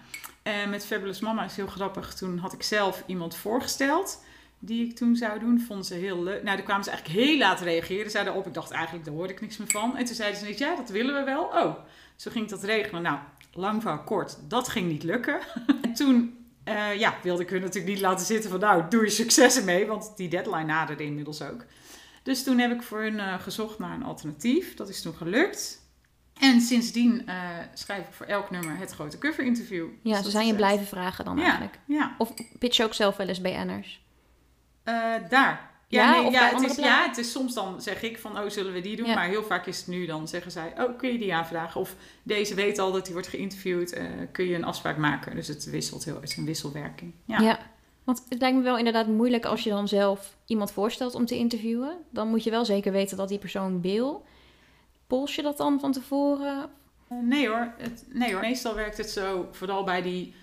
En 0.44 0.70
met 0.70 0.86
Fabulous 0.86 1.20
Mama 1.20 1.44
is 1.44 1.56
heel 1.56 1.68
grappig. 1.68 2.14
Toen 2.14 2.38
had 2.38 2.54
ik 2.54 2.64
zelf 2.64 3.04
iemand 3.06 3.36
voorgesteld 3.36 4.24
die 4.66 4.86
ik 4.86 4.96
toen 4.96 5.16
zou 5.16 5.40
doen. 5.40 5.60
Vonden 5.60 5.86
ze 5.86 5.94
heel 5.94 6.24
leuk. 6.24 6.44
Nou, 6.44 6.56
daar 6.56 6.66
kwamen 6.66 6.84
ze 6.84 6.90
eigenlijk 6.92 7.20
heel 7.20 7.38
laat 7.38 7.62
reageren. 7.62 8.12
Zeiden 8.12 8.34
op, 8.34 8.48
ik 8.48 8.54
dacht 8.54 8.72
eigenlijk, 8.72 9.06
daar 9.06 9.14
hoorde 9.14 9.34
ik 9.34 9.42
niks 9.42 9.58
meer 9.58 9.68
van. 9.68 9.98
En 9.98 10.06
toen 10.06 10.16
zeiden 10.16 10.40
ze, 10.40 10.46
niet, 10.46 10.58
ja, 10.58 10.76
dat 10.76 10.90
willen 10.90 11.16
we 11.16 11.24
wel. 11.24 11.44
Oh, 11.44 11.76
zo 12.16 12.32
ging 12.32 12.44
ik 12.44 12.50
dat 12.50 12.64
regelen. 12.64 13.02
Nou, 13.02 13.18
lang 13.54 13.82
verhaal 13.82 14.04
kort, 14.04 14.38
dat 14.48 14.68
ging 14.68 14.88
niet 14.90 15.04
lukken. 15.04 15.40
en 15.82 15.94
toen 15.94 16.38
eh, 16.64 17.00
ja, 17.00 17.16
wilde 17.24 17.42
ik 17.44 17.50
hun 17.50 17.62
natuurlijk 17.62 17.94
niet 17.94 18.02
laten 18.02 18.26
zitten 18.26 18.50
van 18.50 18.60
nou, 18.60 18.84
doe 18.90 19.04
je 19.04 19.10
successen 19.10 19.66
mee, 19.66 19.86
want 19.86 20.14
die 20.16 20.30
deadline 20.30 20.64
naderde 20.66 21.04
inmiddels 21.04 21.42
ook. 21.42 21.66
Dus 22.24 22.44
toen 22.44 22.58
heb 22.60 22.72
ik 22.72 22.82
voor 22.84 23.02
hun 23.02 23.20
eh, 23.20 23.40
gezocht 23.40 23.80
naar 23.80 23.94
een 23.96 24.04
alternatief. 24.04 24.76
Dat 24.76 24.90
is 24.90 25.02
toen 25.02 25.14
gelukt. 25.16 25.82
En 26.40 26.62
sindsdien 26.62 27.28
eh, 27.28 27.36
schrijf 27.74 28.08
ik 28.08 28.14
voor 28.14 28.26
elk 28.26 28.50
nummer 28.52 28.78
het 28.78 28.92
grote 28.92 29.18
cover 29.18 29.44
interview. 29.44 29.86
Dus 29.88 29.98
Ja, 30.04 30.16
dat 30.16 30.26
ze 30.26 30.32
zijn 30.32 30.44
je 30.46 30.50
echt- 30.50 30.60
blijven 30.62 30.86
vragen 30.88 31.26
dan 31.26 31.38
Ja, 31.38 31.44
eigenlijk. 31.44 31.80
ja. 31.86 32.16
Of 32.18 32.34
pitch 32.60 32.78
je 32.78 32.84
ook 32.84 32.94
zelf 32.94 33.16
wel 33.18 33.28
eens 33.28 33.42
BN'ers? 33.42 34.03
Eh, 34.84 35.14
daar. 35.30 35.72
Ja, 35.88 36.16
Ja, 36.16 36.22
nee, 36.22 36.38
het 36.38 36.62
is, 36.72 36.76
ja, 36.76 37.08
het 37.08 37.18
is 37.18 37.32
soms 37.32 37.54
dan 37.54 37.82
zeg 37.82 38.02
ik 38.02 38.20
van, 38.20 38.40
oh, 38.40 38.50
zullen 38.50 38.74
we 38.74 38.82
die 38.82 38.96
doen? 38.96 39.06
Ja. 39.06 39.14
Maar 39.14 39.28
heel 39.28 39.44
vaak 39.44 39.66
is 39.66 39.78
het 39.78 39.88
nu 39.88 40.06
dan, 40.06 40.28
zeggen 40.28 40.52
zij, 40.52 40.74
oh, 40.78 40.98
kun 40.98 41.12
je 41.12 41.18
die 41.18 41.34
aanvragen? 41.34 41.82
Of 41.82 41.96
deze 42.24 42.56
weet 42.56 42.80
al 42.80 42.92
dat 42.92 43.04
die 43.04 43.14
wordt 43.14 43.28
geïnterviewd, 43.28 43.94
eh, 43.94 44.06
kun 44.32 44.46
je 44.46 44.56
een 44.56 44.64
afspraak 44.64 44.98
maken? 44.98 45.36
Dus 45.36 45.48
het 45.48 45.66
wisselt 45.66 46.04
heel, 46.04 46.16
het 46.16 46.24
is 46.24 46.38
een 46.38 46.46
wisselwerking. 46.46 47.14
Ja. 47.26 47.40
Ja. 47.40 47.60
Want 48.04 48.26
het 48.30 48.40
lijkt 48.40 48.58
me 48.58 48.64
wel 48.64 48.78
inderdaad 48.78 49.08
moeilijk 49.08 49.46
als 49.46 49.64
je 49.64 49.70
dan 49.70 49.88
zelf 49.88 50.36
iemand 50.46 50.72
voorstelt 50.72 51.16
om 51.16 51.26
te 51.26 51.38
interviewen. 51.38 51.98
Dan 52.10 52.28
moet 52.28 52.44
je 52.44 52.50
wel 52.50 52.66
zeker 52.66 52.92
weten 52.92 53.18
dat 53.18 53.30
die 53.30 53.40
persoon 53.40 53.82
wil. 53.82 54.26
Pols 55.08 55.36
je 55.36 55.42
dat 55.42 55.58
dan 55.58 55.80
van 55.80 55.92
tevoren? 55.92 56.70
Eh, 57.08 57.18
nee 57.22 57.48
hoor, 57.48 57.74
het, 57.78 58.06
nee 58.10 58.32
hoor. 58.32 58.42
Meestal 58.42 58.76
werkt 58.76 58.98
het 58.98 59.10
zo, 59.10 59.48
vooral 59.52 59.84
bij 59.84 60.02
die 60.02 60.34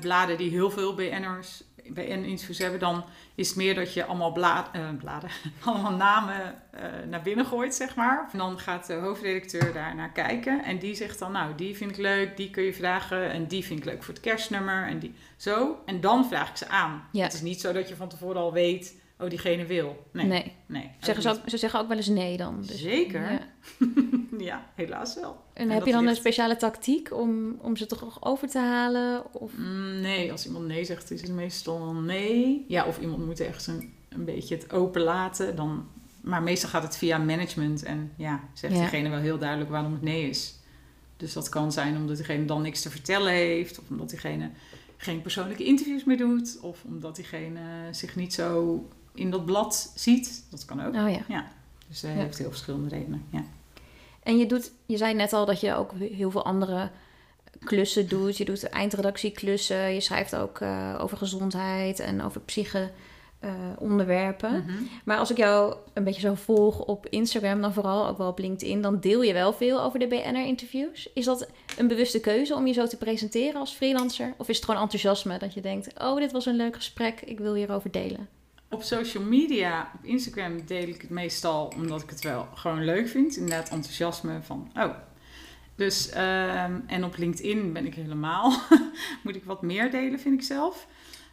bladen 0.00 0.36
die 0.36 0.50
heel 0.50 0.70
veel 0.70 0.94
BN'ers, 0.94 1.62
BN-interviews 1.94 2.58
hebben, 2.58 2.80
dan 2.80 3.04
is 3.34 3.48
het 3.48 3.56
meer 3.56 3.74
dat 3.74 3.94
je 3.94 4.04
allemaal 4.04 4.36
eh, 4.36 4.88
bladen, 4.98 5.30
allemaal 5.64 5.96
namen 5.96 6.54
eh, 6.70 6.82
naar 7.08 7.22
binnen 7.22 7.46
gooit, 7.46 7.74
zeg 7.74 7.96
maar. 7.96 8.28
En 8.32 8.38
dan 8.38 8.58
gaat 8.58 8.86
de 8.86 8.94
hoofdredacteur 8.94 9.72
daar 9.72 9.94
naar 9.94 10.12
kijken 10.12 10.64
en 10.64 10.78
die 10.78 10.94
zegt 10.94 11.18
dan, 11.18 11.32
nou, 11.32 11.54
die 11.54 11.76
vind 11.76 11.90
ik 11.90 11.96
leuk, 11.96 12.36
die 12.36 12.50
kun 12.50 12.62
je 12.62 12.74
vragen 12.74 13.30
en 13.30 13.46
die 13.46 13.64
vind 13.64 13.78
ik 13.78 13.84
leuk 13.84 14.02
voor 14.02 14.14
het 14.14 14.22
kerstnummer 14.22 14.86
en 14.86 14.98
die 14.98 15.14
zo. 15.36 15.82
En 15.86 16.00
dan 16.00 16.28
vraag 16.28 16.50
ik 16.50 16.56
ze 16.56 16.68
aan. 16.68 17.08
Ja. 17.12 17.22
Het 17.22 17.32
is 17.34 17.40
niet 17.40 17.60
zo 17.60 17.72
dat 17.72 17.88
je 17.88 17.96
van 17.96 18.08
tevoren 18.08 18.40
al 18.40 18.52
weet, 18.52 18.94
oh, 19.18 19.28
diegene 19.30 19.66
wil. 19.66 20.06
Nee, 20.12 20.26
nee. 20.26 20.52
Nee. 20.66 20.90
Zeggen 21.00 21.22
ze, 21.22 21.28
ook 21.30 21.36
ook, 21.36 21.48
ze 21.50 21.56
zeggen 21.56 21.80
ook 21.80 21.88
wel 21.88 21.96
eens 21.96 22.06
nee 22.08 22.36
dan. 22.36 22.62
Dus, 22.66 22.80
Zeker. 22.80 23.30
Ja. 23.30 23.40
Ja. 24.38 24.70
helaas 24.74 25.14
wel. 25.14 25.42
En, 25.52 25.68
En 25.68 25.74
heb 25.74 25.86
je 25.86 25.92
dan 25.92 26.06
een 26.06 26.14
speciale 26.16 26.56
tactiek 26.56 27.12
om, 27.14 27.56
om 27.60 27.76
ze 27.76 27.86
toch 27.86 28.24
over 28.24 28.48
te 28.48 28.58
halen? 28.58 29.34
Of... 29.34 29.52
Mm, 29.56 30.00
Nee, 30.00 30.32
als 30.32 30.46
iemand 30.46 30.66
nee 30.66 30.84
zegt, 30.84 31.10
is 31.10 31.20
het 31.20 31.30
meestal 31.32 31.92
nee. 31.94 32.64
Ja, 32.68 32.84
of 32.86 33.00
iemand 33.00 33.26
moet 33.26 33.40
echt 33.40 33.66
een, 33.66 33.92
een 34.08 34.24
beetje 34.24 34.54
het 34.54 34.72
open 34.72 35.02
laten. 35.02 35.56
Dan, 35.56 35.88
maar 36.20 36.42
meestal 36.42 36.68
gaat 36.70 36.82
het 36.82 36.96
via 36.96 37.18
management. 37.18 37.82
En 37.82 38.12
ja, 38.16 38.40
zegt 38.52 38.74
Ja. 38.74 38.80
diegene 38.80 39.08
wel 39.08 39.18
heel 39.18 39.38
duidelijk 39.38 39.70
waarom 39.70 39.92
het 39.92 40.02
nee 40.02 40.28
is. 40.28 40.54
Dus 41.16 41.32
dat 41.32 41.48
kan 41.48 41.72
zijn 41.72 41.96
omdat 41.96 42.16
diegene 42.16 42.44
dan 42.44 42.62
niks 42.62 42.82
te 42.82 42.90
vertellen 42.90 43.32
heeft. 43.32 43.78
Of 43.78 43.84
omdat 43.90 44.10
diegene 44.10 44.50
geen 44.96 45.20
persoonlijke 45.22 45.64
interviews 45.64 46.04
meer 46.04 46.16
doet. 46.18 46.58
Of 46.60 46.84
omdat 46.86 47.16
diegene 47.16 47.60
zich 47.90 48.16
niet 48.16 48.34
zo 48.34 48.88
in 49.18 49.30
dat 49.30 49.44
blad 49.44 49.92
ziet. 49.94 50.44
Dat 50.50 50.64
kan 50.64 50.86
ook. 50.86 50.94
Oh 50.94 51.10
ja. 51.28 51.46
Dus 51.88 52.02
hij 52.02 52.10
Ja. 52.12 52.16
heeft 52.18 52.38
heel 52.38 52.48
verschillende 52.50 52.88
redenen. 52.88 53.24
Ja. 53.30 53.44
En 54.22 54.38
je, 54.38 54.46
doet, 54.46 54.72
je 54.86 54.96
zei 54.96 55.14
net 55.14 55.32
al 55.32 55.46
dat 55.46 55.60
je 55.60 55.74
ook 55.74 55.92
heel 56.12 56.30
veel 56.30 56.44
andere 56.44 56.90
klussen 57.64 58.08
doet. 58.08 58.36
Je 58.36 58.44
doet 58.44 58.68
eindredactieklussen. 58.68 59.94
Je 59.94 60.00
schrijft 60.00 60.36
ook 60.36 60.60
eh, 60.60 60.98
over 61.00 61.16
gezondheid 61.16 62.00
en 62.00 62.22
over 62.22 62.40
psyche 62.40 62.90
eh, 63.38 63.50
onderwerpen. 63.78 64.64
Mhm. 64.64 64.82
Maar 65.04 65.18
als 65.18 65.30
ik 65.30 65.36
jou 65.36 65.74
een 65.94 66.04
beetje 66.04 66.20
zo 66.20 66.34
volg 66.34 66.78
op 66.78 67.06
Instagram, 67.06 67.60
dan 67.60 67.72
vooral 67.72 68.06
ook 68.08 68.18
wel 68.18 68.28
op 68.28 68.38
LinkedIn, 68.38 68.82
dan 68.82 69.00
deel 69.00 69.22
je 69.22 69.32
wel 69.32 69.52
veel 69.52 69.82
over 69.82 69.98
de 69.98 70.06
BNR-interviews. 70.06 71.08
Is 71.14 71.24
dat 71.24 71.48
een 71.78 71.88
bewuste 71.88 72.20
keuze 72.20 72.54
om 72.54 72.66
je 72.66 72.72
zo 72.72 72.86
te 72.86 72.96
presenteren 72.96 73.60
als 73.60 73.72
freelancer? 73.72 74.34
Of 74.36 74.48
is 74.48 74.56
het 74.56 74.64
gewoon 74.64 74.80
enthousiasme 74.82 75.38
dat 75.38 75.54
je 75.54 75.60
denkt, 75.60 76.00
oh, 76.02 76.16
dit 76.16 76.32
was 76.32 76.46
een 76.46 76.56
leuk 76.56 76.74
gesprek, 76.74 77.20
ik 77.20 77.38
wil 77.38 77.54
hierover 77.54 77.90
delen? 77.90 78.28
Op 78.70 78.82
social 78.82 79.22
media, 79.24 79.90
op 79.94 80.04
Instagram 80.04 80.66
deel 80.66 80.88
ik 80.88 81.00
het 81.00 81.10
meestal 81.10 81.72
omdat 81.76 82.02
ik 82.02 82.10
het 82.10 82.22
wel 82.22 82.48
gewoon 82.54 82.84
leuk 82.84 83.08
vind. 83.08 83.36
Inderdaad, 83.36 83.68
enthousiasme 83.68 84.38
van, 84.42 84.70
oh. 84.76 84.94
Dus, 85.74 86.08
ehm, 86.10 86.72
en 86.86 87.04
op 87.04 87.16
LinkedIn 87.16 87.72
ben 87.72 87.86
ik 87.86 87.94
helemaal, 87.94 88.52
moet 89.24 89.36
ik 89.36 89.44
wat 89.44 89.62
meer 89.62 89.90
delen, 89.90 90.18
vind 90.20 90.40
ik 90.40 90.46
zelf. 90.46 90.86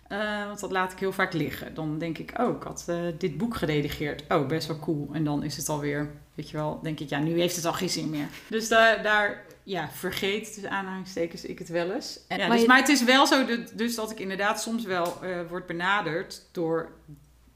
Eh, 0.08 0.46
want 0.46 0.60
dat 0.60 0.72
laat 0.72 0.92
ik 0.92 1.00
heel 1.00 1.12
vaak 1.12 1.34
liggen. 1.34 1.74
Dan 1.74 1.98
denk 1.98 2.18
ik, 2.18 2.34
oh, 2.40 2.56
ik 2.56 2.64
had 2.64 2.84
eh, 2.88 2.98
dit 3.18 3.38
boek 3.38 3.56
geredigeerd. 3.56 4.24
Oh, 4.30 4.48
best 4.48 4.68
wel 4.68 4.80
cool. 4.80 5.10
En 5.14 5.24
dan 5.24 5.44
is 5.44 5.58
het 5.58 5.70
alweer, 5.70 6.12
weet 6.36 6.50
je 6.50 6.58
wel, 6.58 6.80
denk 6.84 7.00
ik, 7.00 7.10
ja, 7.10 7.20
nu 7.20 7.40
heeft 7.40 7.56
het 7.56 7.66
al 7.66 7.74
geen 7.74 7.90
zin 7.90 8.10
meer. 8.10 8.28
Dus 8.48 8.68
daar, 8.68 9.04
daar 9.04 9.46
ja, 9.64 9.90
vergeet, 9.92 10.54
tussen 10.54 10.70
aanhalingstekens, 10.72 11.46
ik 11.46 11.60
het 11.60 11.70
wel 11.70 11.92
eens. 11.92 12.20
En, 12.28 12.38
ja, 12.38 12.44
Maar 12.48 12.52
dus, 12.52 12.62
je- 12.62 12.68
maar 12.68 12.80
het 12.80 12.90
is 12.90 13.04
wel 13.04 13.28
zo 13.28 13.46
dus 13.74 13.96
dat 13.96 14.12
ik 14.12 14.20
inderdaad 14.20 14.62
soms 14.62 14.84
wel 14.84 15.24
eh 15.24 15.40
word 15.50 15.66
benaderd 15.66 16.42
door 16.52 16.92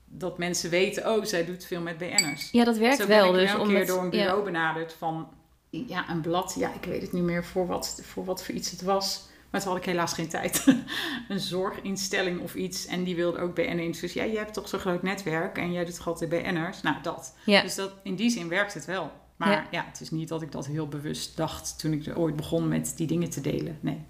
dat 0.10 0.38
mensen 0.38 0.70
weten, 0.70 1.12
oh, 1.12 1.24
zij 1.24 1.46
doet 1.46 1.66
veel 1.66 1.82
met 1.82 1.98
BN'ers. 1.98 2.52
Ja, 2.52 2.64
dat 2.64 2.78
werkt 2.78 2.98
Zo 2.98 3.08
ben 3.08 3.18
wel. 3.18 3.28
ik 3.28 3.40
Dus 3.40 3.52
wel 3.52 3.62
een 3.62 3.68
keer 3.68 3.86
door 3.86 3.98
een 3.98 4.04
ja. 4.04 4.10
bureau 4.10 4.44
benaderd 4.44 4.94
van 4.94 5.28
ja, 5.70 6.10
een 6.10 6.22
blad. 6.22 6.56
Ja, 6.58 6.74
ik 6.74 6.84
weet 6.84 7.02
het 7.02 7.12
niet 7.12 7.24
meer 7.24 7.46
voor 7.46 7.68
wat 7.68 8.02
voor, 8.04 8.26
wat 8.26 8.44
voor 8.44 8.56
iets 8.56 8.72
het 8.72 8.82
was. 8.82 9.28
Maar 9.50 9.62
toen 9.62 9.70
had 9.70 9.80
ik 9.80 9.86
helaas 9.86 10.14
geen 10.14 10.30
tijd. 10.30 10.66
een 11.30 11.40
zorginstelling 11.40 12.42
of 12.42 12.56
iets. 12.56 12.86
En 12.86 13.04
die 13.04 13.16
wilde 13.16 13.40
ook 13.40 13.56
BN'ers. 13.56 14.00
Dus 14.00 14.14
ja, 14.14 14.26
jij 14.26 14.42
hebt 14.42 14.54
toch 14.54 14.68
zo'n 14.68 14.80
groot 14.80 15.04
netwerk. 15.04 15.58
En 15.58 15.72
jij 15.72 15.86
doet 15.86 15.96
toch 15.96 16.08
altijd 16.08 16.30
BN'ers? 16.30 16.82
Nou, 16.82 16.96
dat. 17.02 17.36
Ja. 17.46 17.62
Dus 17.62 17.76
dat, 17.76 17.92
in 18.04 18.16
die 18.16 18.30
zin 18.30 18.48
werkt 18.48 18.74
het 18.74 18.86
wel. 18.86 19.12
Maar 19.36 19.52
Ja. 19.52 19.68
ja. 19.72 19.86
het 19.86 20.02
is 20.02 20.10
niet 20.10 20.28
dat 20.28 20.42
ik 20.42 20.52
dat 20.52 20.68
heel 20.68 20.88
bewust 20.88 21.38
dacht 21.38 21.80
toen 21.80 21.94
ik 21.94 22.06
er 22.06 22.18
ooit 22.18 22.36
begon 22.36 22.68
met 22.68 22.94
die 22.96 23.08
dingen 23.08 23.30
te 23.30 23.42
delen. 23.42 23.78
Nee. 23.82 24.06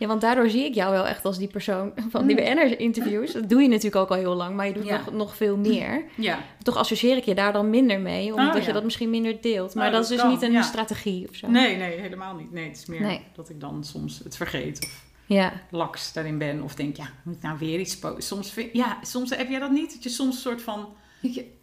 Ja, 0.00 0.06
want 0.06 0.20
daardoor 0.20 0.50
zie 0.50 0.64
ik 0.64 0.74
jou 0.74 0.92
wel 0.92 1.06
echt 1.06 1.24
als 1.24 1.38
die 1.38 1.48
persoon 1.48 1.92
van 2.10 2.26
die 2.26 2.36
BNR-interviews. 2.36 3.32
Dat 3.32 3.48
doe 3.48 3.62
je 3.62 3.68
natuurlijk 3.68 3.96
ook 3.96 4.08
al 4.10 4.16
heel 4.16 4.34
lang, 4.34 4.56
maar 4.56 4.66
je 4.66 4.72
doet 4.72 4.84
Ja. 4.86 4.96
nog, 4.96 5.12
nog 5.12 5.36
veel 5.36 5.56
meer. 5.56 6.04
Ja, 6.16 6.38
Toch 6.62 6.76
associeer 6.76 7.16
ik 7.16 7.24
je 7.24 7.34
daar 7.34 7.52
dan 7.52 7.70
minder 7.70 8.00
mee, 8.00 8.34
omdat 8.34 8.56
Oh, 8.56 8.62
je 8.62 8.72
dat 8.72 8.84
misschien 8.84 9.10
minder 9.10 9.40
deelt. 9.40 9.74
Maar 9.74 9.86
Oh, 9.86 9.92
dat, 9.92 10.02
dat 10.02 10.10
is 10.10 10.16
dus 10.16 10.20
kan, 10.20 10.30
niet 10.30 10.42
een 10.42 10.52
ja. 10.52 10.62
strategie 10.62 11.28
of 11.28 11.34
zo. 11.36 11.48
nee, 11.48 11.76
nee, 11.76 11.98
helemaal 12.00 12.34
niet. 12.34 12.52
Nee, 12.52 12.68
het 12.68 12.76
is 12.76 12.86
meer 12.86 13.00
Nee. 13.00 13.20
dat 13.34 13.48
ik 13.48 13.60
dan 13.60 13.84
soms 13.84 14.20
het 14.24 14.36
vergeet. 14.36 14.78
Of 14.84 15.04
Ja, 15.26 15.52
laks 15.70 16.12
daarin 16.12 16.38
ben. 16.38 16.62
Of 16.62 16.74
denk, 16.74 16.96
ja, 16.96 17.06
moet 17.22 17.34
ik 17.36 17.42
nou 17.42 17.58
weer 17.58 17.78
iets 17.80 17.98
posten? 17.98 18.22
Soms, 18.22 18.50
vind, 18.52 18.68
ja, 18.72 18.98
soms 19.02 19.30
heb 19.36 19.48
jij 19.48 19.58
dat 19.58 19.70
niet? 19.70 19.92
Dat 19.92 20.02
je 20.02 20.08
soms 20.08 20.34
een 20.34 20.40
soort 20.40 20.62
van, 20.62 20.88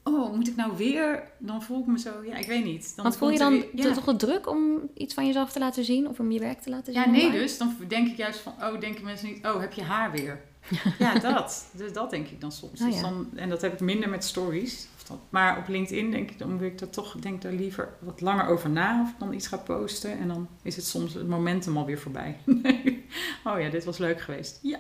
oh, 0.04 0.34
moet 0.36 0.48
ik 0.48 0.56
nou 0.56 0.78
weer? 0.78 1.32
Dan 1.38 1.64
voel 1.64 1.80
ik 1.80 1.86
me 1.86 2.00
zo, 2.00 2.12
ja, 2.26 2.36
ik 2.36 2.48
weet 2.48 2.64
niet. 2.64 2.94
Dan 2.96 3.04
want 3.06 3.18
voel 3.18 3.30
je 3.32 3.38
dan 3.38 3.52
weer- 3.52 3.68
ja. 3.74 3.94
toch 3.94 4.06
wel 4.06 4.16
druk 4.16 4.50
om 4.50 4.90
iets 4.94 5.14
van 5.14 5.26
jezelf 5.26 5.52
te 5.52 5.60
laten 5.60 5.86
zien 5.86 6.08
of 6.08 6.20
om 6.20 6.32
je 6.32 6.40
werk 6.40 6.60
te 6.62 6.70
laten 6.70 6.94
zien? 6.94 7.02
Ja, 7.02 7.10
nee 7.10 7.22
online? 7.26 7.40
dus. 7.42 7.58
Dan 7.58 7.76
denk 7.88 8.08
ik 8.08 8.18
juist 8.18 8.40
van, 8.40 8.54
oh, 8.62 8.80
denken 8.80 9.04
mensen 9.04 9.28
niet, 9.28 9.46
oh, 9.46 9.60
heb 9.60 9.74
je 9.74 9.84
haar 9.84 10.12
weer? 10.12 10.42
ja, 11.00 11.20
dat. 11.20 11.70
Dus 11.74 11.94
dat 11.94 12.10
denk 12.10 12.28
ik 12.28 12.42
dan 12.42 12.52
soms. 12.52 12.82
Oh, 12.82 12.88
Dus 12.88 13.02
dan, 13.02 13.30
en 13.36 13.50
dat 13.50 13.62
heb 13.62 13.74
ik 13.74 13.80
minder 13.80 14.10
met 14.10 14.24
stories. 14.24 14.88
Of 14.96 15.04
dat, 15.04 15.18
maar 15.30 15.58
op 15.58 15.68
LinkedIn 15.68 16.12
denk 16.12 16.32
ik, 16.32 16.40
dan 16.40 16.58
wil 16.58 16.68
ik 16.68 16.80
er 16.80 16.90
toch, 16.90 17.16
denk 17.20 17.42
daar 17.42 17.52
liever 17.52 17.94
wat 18.00 18.22
langer 18.22 18.48
over 18.48 18.70
na 18.70 19.02
of 19.02 19.14
dan 19.20 19.34
iets 19.34 19.48
ga 19.48 19.58
posten. 19.58 20.20
En 20.20 20.28
dan 20.28 20.48
is 20.62 20.76
het 20.76 20.86
soms 20.86 21.14
het 21.14 21.28
momentum 21.28 21.78
alweer 21.78 22.00
voorbij. 22.00 22.38
Oh 23.44 23.60
ja, 23.60 23.70
dit 23.70 23.86
was 23.86 23.98
leuk 23.98 24.22
geweest. 24.22 24.60
Ja. 24.62 24.80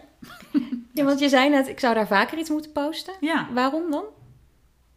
Ja, 0.94 1.04
want 1.04 1.20
je 1.20 1.30
zei 1.30 1.50
net, 1.50 1.68
ik 1.68 1.80
zou 1.80 1.94
daar 1.94 2.08
vaker 2.08 2.38
iets 2.38 2.50
moeten 2.50 2.72
posten. 2.72 3.14
Ja, 3.20 3.48
Waarom 3.54 3.92
dan? 3.92 4.04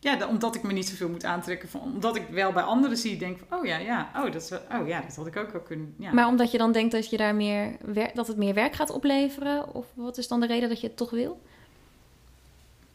Ja 0.00 0.16
da- 0.16 0.26
omdat 0.28 0.54
ik 0.54 0.62
me 0.62 0.72
niet 0.72 0.88
zoveel 0.88 1.08
moet 1.08 1.24
aantrekken. 1.24 1.68
Van, 1.68 1.80
omdat 1.80 2.16
ik 2.16 2.22
wel 2.30 2.52
bij 2.52 2.62
anderen 2.62 2.96
zie, 2.96 3.16
denk 3.16 3.38
van, 3.48 3.58
oh 3.58 3.64
ja, 3.66 3.76
ja, 3.78 4.10
oh, 4.16 4.32
dat, 4.32 4.42
is 4.42 4.48
wel- 4.48 4.80
oh 4.80 4.88
ja, 4.88 5.00
dat 5.00 5.16
had 5.16 5.26
ik 5.26 5.36
ook 5.36 5.52
wel 5.52 5.60
kunnen. 5.60 5.94
Ja. 5.98 6.12
Maar 6.12 6.26
omdat 6.26 6.50
je 6.50 6.58
dan 6.58 6.72
denkt 6.72 6.92
dat, 6.92 7.10
je 7.10 7.16
daar 7.16 7.34
meer 7.34 7.76
dat 8.14 8.26
het 8.26 8.36
meer 8.36 8.54
werk 8.54 8.74
gaat 8.74 8.90
opleveren? 8.90 9.74
Of 9.74 9.86
wat 9.94 10.18
is 10.18 10.28
dan 10.28 10.40
de 10.40 10.46
reden 10.46 10.68
dat 10.68 10.80
je 10.80 10.86
het 10.86 10.96
toch 10.96 11.10
wil? 11.10 11.40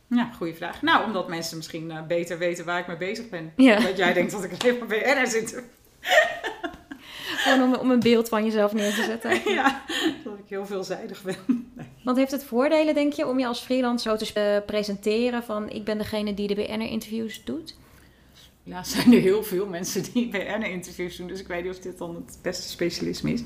Ja, 0.08 0.30
goede 0.38 0.54
vraag. 0.54 0.82
Nou, 0.82 1.06
omdat 1.06 1.28
mensen 1.28 1.58
misschien 1.58 1.92
eh, 1.92 2.02
beter 2.06 2.38
weten 2.38 2.66
waar 2.66 2.80
ik 2.80 2.88
mee 2.88 2.98
bezig 2.98 3.30
ben. 3.30 3.54
Ja. 3.56 3.80
Dat 3.80 3.98
jij 3.98 4.14
denkt 4.14 4.32
dat 4.32 4.44
ik 4.44 4.52
alleen 4.64 4.78
maar 4.78 4.88
BN'ers 4.88 5.32
zit. 5.32 5.64
Gewoon 7.46 7.74
om, 7.74 7.80
om 7.80 7.92
een 7.92 8.00
beeld 8.00 8.30
van 8.30 8.44
jezelf 8.44 8.74
neer 8.74 8.94
te 8.94 9.04
zetten. 9.04 9.42
ja, 9.54 9.84
dat 10.24 10.34
ik 10.34 10.50
heel 10.50 10.66
veelzijdig 10.66 11.24
ben. 11.24 11.36
Nee. 11.76 11.86
Want 12.04 12.18
heeft 12.18 12.32
het 12.32 12.44
voordelen, 12.44 12.94
denk 12.94 13.14
je, 13.14 13.28
om 13.28 13.40
je 13.40 13.48
als 13.48 13.60
freelancer 13.60 14.18
zo 14.18 14.26
te 14.26 14.34
eh, 14.34 14.66
presenteren 14.66 15.44
van 15.44 15.70
ik 15.70 15.84
ben 15.84 15.98
degene 15.98 16.34
die 16.34 16.48
de 16.48 16.56
BN'er-interviews 16.56 17.44
doet? 17.44 17.76
Helaas 18.64 18.92
zijn 18.92 19.14
er 19.14 19.20
heel 19.20 19.44
veel 19.44 19.66
mensen 19.66 20.04
die 20.14 20.30
BN'er-interviews 20.38 21.18
doen, 21.18 21.28
dus 21.28 21.40
ik 21.40 21.48
weet 21.48 21.64
niet 21.64 21.72
of 21.72 21.80
dit 21.80 21.98
dan 21.98 22.16
het 22.16 22.40
beste 22.42 22.68
specialisme 22.68 23.32
is. 23.32 23.44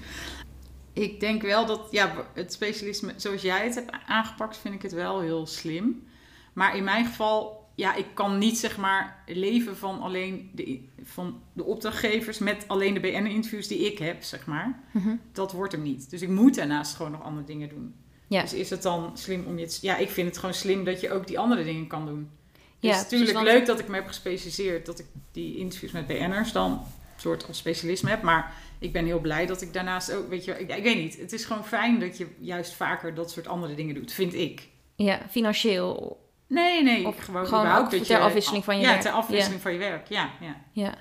Ik 0.94 1.20
denk 1.20 1.42
wel 1.42 1.66
dat, 1.66 1.88
ja, 1.92 2.26
het 2.34 2.54
specialisme 2.54 3.14
zoals 3.16 3.42
jij 3.42 3.64
het 3.64 3.76
hebt 3.76 3.92
aangepakt, 4.08 4.58
vind 4.58 4.74
ik 4.74 4.82
het 4.82 4.94
wel 4.94 5.20
heel 5.20 5.46
slim. 5.46 6.08
Maar 6.54 6.76
in 6.76 6.84
mijn 6.84 7.06
geval, 7.06 7.59
ja, 7.80 7.96
ik 7.96 8.06
kan 8.14 8.38
niet 8.38 8.58
zeg 8.58 8.78
maar 8.78 9.24
leven 9.28 9.78
van 9.78 10.02
alleen 10.02 10.50
de, 10.54 10.80
van 11.04 11.42
de 11.54 11.64
opdrachtgevers 11.64 12.38
met 12.38 12.64
alleen 12.68 12.94
de 12.94 13.00
BN-interviews 13.00 13.68
die 13.68 13.80
ik 13.92 13.98
heb, 13.98 14.24
zeg 14.24 14.46
maar. 14.46 14.84
Dat 15.32 15.52
wordt 15.52 15.72
hem 15.72 15.82
niet. 15.82 16.10
Dus 16.10 16.22
ik 16.22 16.30
moet 16.30 16.56
daarnaast 16.56 16.96
gewoon 16.96 17.12
nog 17.12 17.24
andere 17.24 17.46
dingen 17.46 17.70
doen. 17.70 17.94
Ja. 18.28 18.42
Dus 18.42 18.54
is 18.54 18.70
het 18.70 18.82
dan 18.82 19.18
slim 19.18 19.46
om 19.46 19.60
je 19.60 19.66
te... 19.66 19.78
Ja, 19.82 19.98
ik 19.98 20.10
vind 20.10 20.28
het 20.28 20.38
gewoon 20.38 20.54
slim 20.54 20.84
dat 20.84 21.02
je 21.02 21.12
ook 21.12 21.28
die 21.28 21.40
andere 21.40 21.64
dingen 21.64 21.88
kan 21.88 22.06
doen. 22.06 22.30
Dus 22.80 22.92
Ja, 22.92 22.98
het 22.98 23.06
is 23.06 23.12
natuurlijk 23.12 23.38
want- 23.46 23.48
leuk 23.58 23.66
dat 23.66 23.80
ik 23.80 23.88
me 23.88 23.96
heb 23.96 24.08
gespecialiseerd. 24.08 24.86
Dat 24.86 25.00
ik 25.00 25.06
die 25.32 25.58
interviews 25.58 25.92
met 25.92 26.08
BN'ers 26.08 26.52
dan 26.52 26.72
een 26.72 26.80
soort 27.22 27.48
als 27.48 27.58
specialisme 27.58 28.10
heb. 28.10 28.22
Maar 28.22 28.54
ik 28.80 28.92
ben 28.92 29.06
heel 29.06 29.20
blij 29.20 29.46
dat 29.46 29.62
ik 29.62 29.74
daarnaast 29.74 30.14
ook... 30.14 30.30
Weet 30.30 30.46
je, 30.46 30.52
ik, 30.60 30.76
ik 30.76 30.84
weet 30.84 30.98
niet. 30.98 31.18
Het 31.18 31.34
is 31.34 31.46
gewoon 31.46 31.66
fijn 31.66 32.00
dat 32.00 32.18
je 32.18 32.28
juist 32.40 32.74
vaker 32.74 33.14
dat 33.14 33.32
soort 33.32 33.48
andere 33.48 33.76
dingen 33.76 33.96
doet. 33.96 34.12
Vind 34.14 34.34
ik. 34.34 34.68
Ja, 34.96 35.22
financieel. 35.30 36.18
Nee, 36.50 36.84
nee. 36.84 37.08
Of 37.08 37.18
gewoon 37.18 37.46
gewoon 37.46 37.60
überhaupt 37.60 37.86
ook 37.94 38.00
dat 38.00 38.08
ter 38.08 38.18
je- 38.18 38.24
afwisseling 38.24 38.64
van 38.64 38.76
je 38.76 38.82
ja, 38.82 38.88
werk. 38.90 39.02
ter 39.02 39.12
afwisseling 39.12 39.62
van 39.62 39.72
je 39.74 39.78
werk. 39.78 40.08
Ja, 40.10 40.30
ja. 40.42 40.56
Ja. 40.72 40.94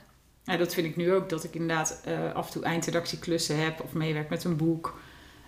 Ja, 0.45 0.57
dat 0.57 0.75
vind 0.75 0.87
ik 0.87 0.97
nu 0.97 1.13
ook. 1.13 1.29
Dat 1.29 1.45
ik 1.45 1.55
inderdaad 1.55 2.01
eh, 2.05 2.33
af 2.35 2.47
en 2.47 2.53
toe 2.53 2.63
eindredactieklussen 2.63 3.63
heb 3.65 3.81
of 3.81 3.93
meewerk 3.93 4.29
met 4.29 4.45
een 4.45 4.57
boek. 4.57 5.01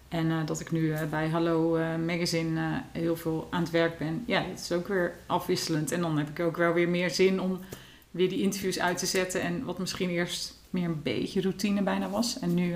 En 0.09 0.31
eh, 0.31 0.47
dat 0.47 0.61
ik 0.61 0.71
nu 0.71 0.93
eh, 0.93 1.05
bij 1.11 1.29
Hallo 1.29 1.79
Magazine 2.07 2.83
heel 2.93 3.17
veel 3.17 3.47
aan 3.51 3.61
het 3.63 3.71
werk 3.71 3.99
ben. 3.99 4.23
Ja, 4.27 4.41
dat 4.49 4.59
is 4.59 4.73
ook 4.73 4.89
weer 4.89 5.15
afwisselend. 5.27 5.93
En 5.93 6.01
dan 6.01 6.19
heb 6.19 6.29
ik 6.29 6.41
ook 6.41 6.57
wel 6.57 6.73
weer 6.73 6.89
meer 6.89 7.11
zin 7.11 7.41
om 7.41 7.61
weer 8.11 8.29
die 8.29 8.41
interviews 8.43 8.79
uit 8.81 8.99
te 8.99 9.07
zetten. 9.07 9.41
En 9.41 9.65
wat 9.65 9.79
misschien 9.79 10.11
eerst 10.11 10.55
meer 10.71 10.85
een 10.85 11.03
beetje 11.03 11.41
routine 11.41 11.83
bijna 11.83 12.09
was. 12.09 12.39
En 12.39 12.55
nu 12.55 12.75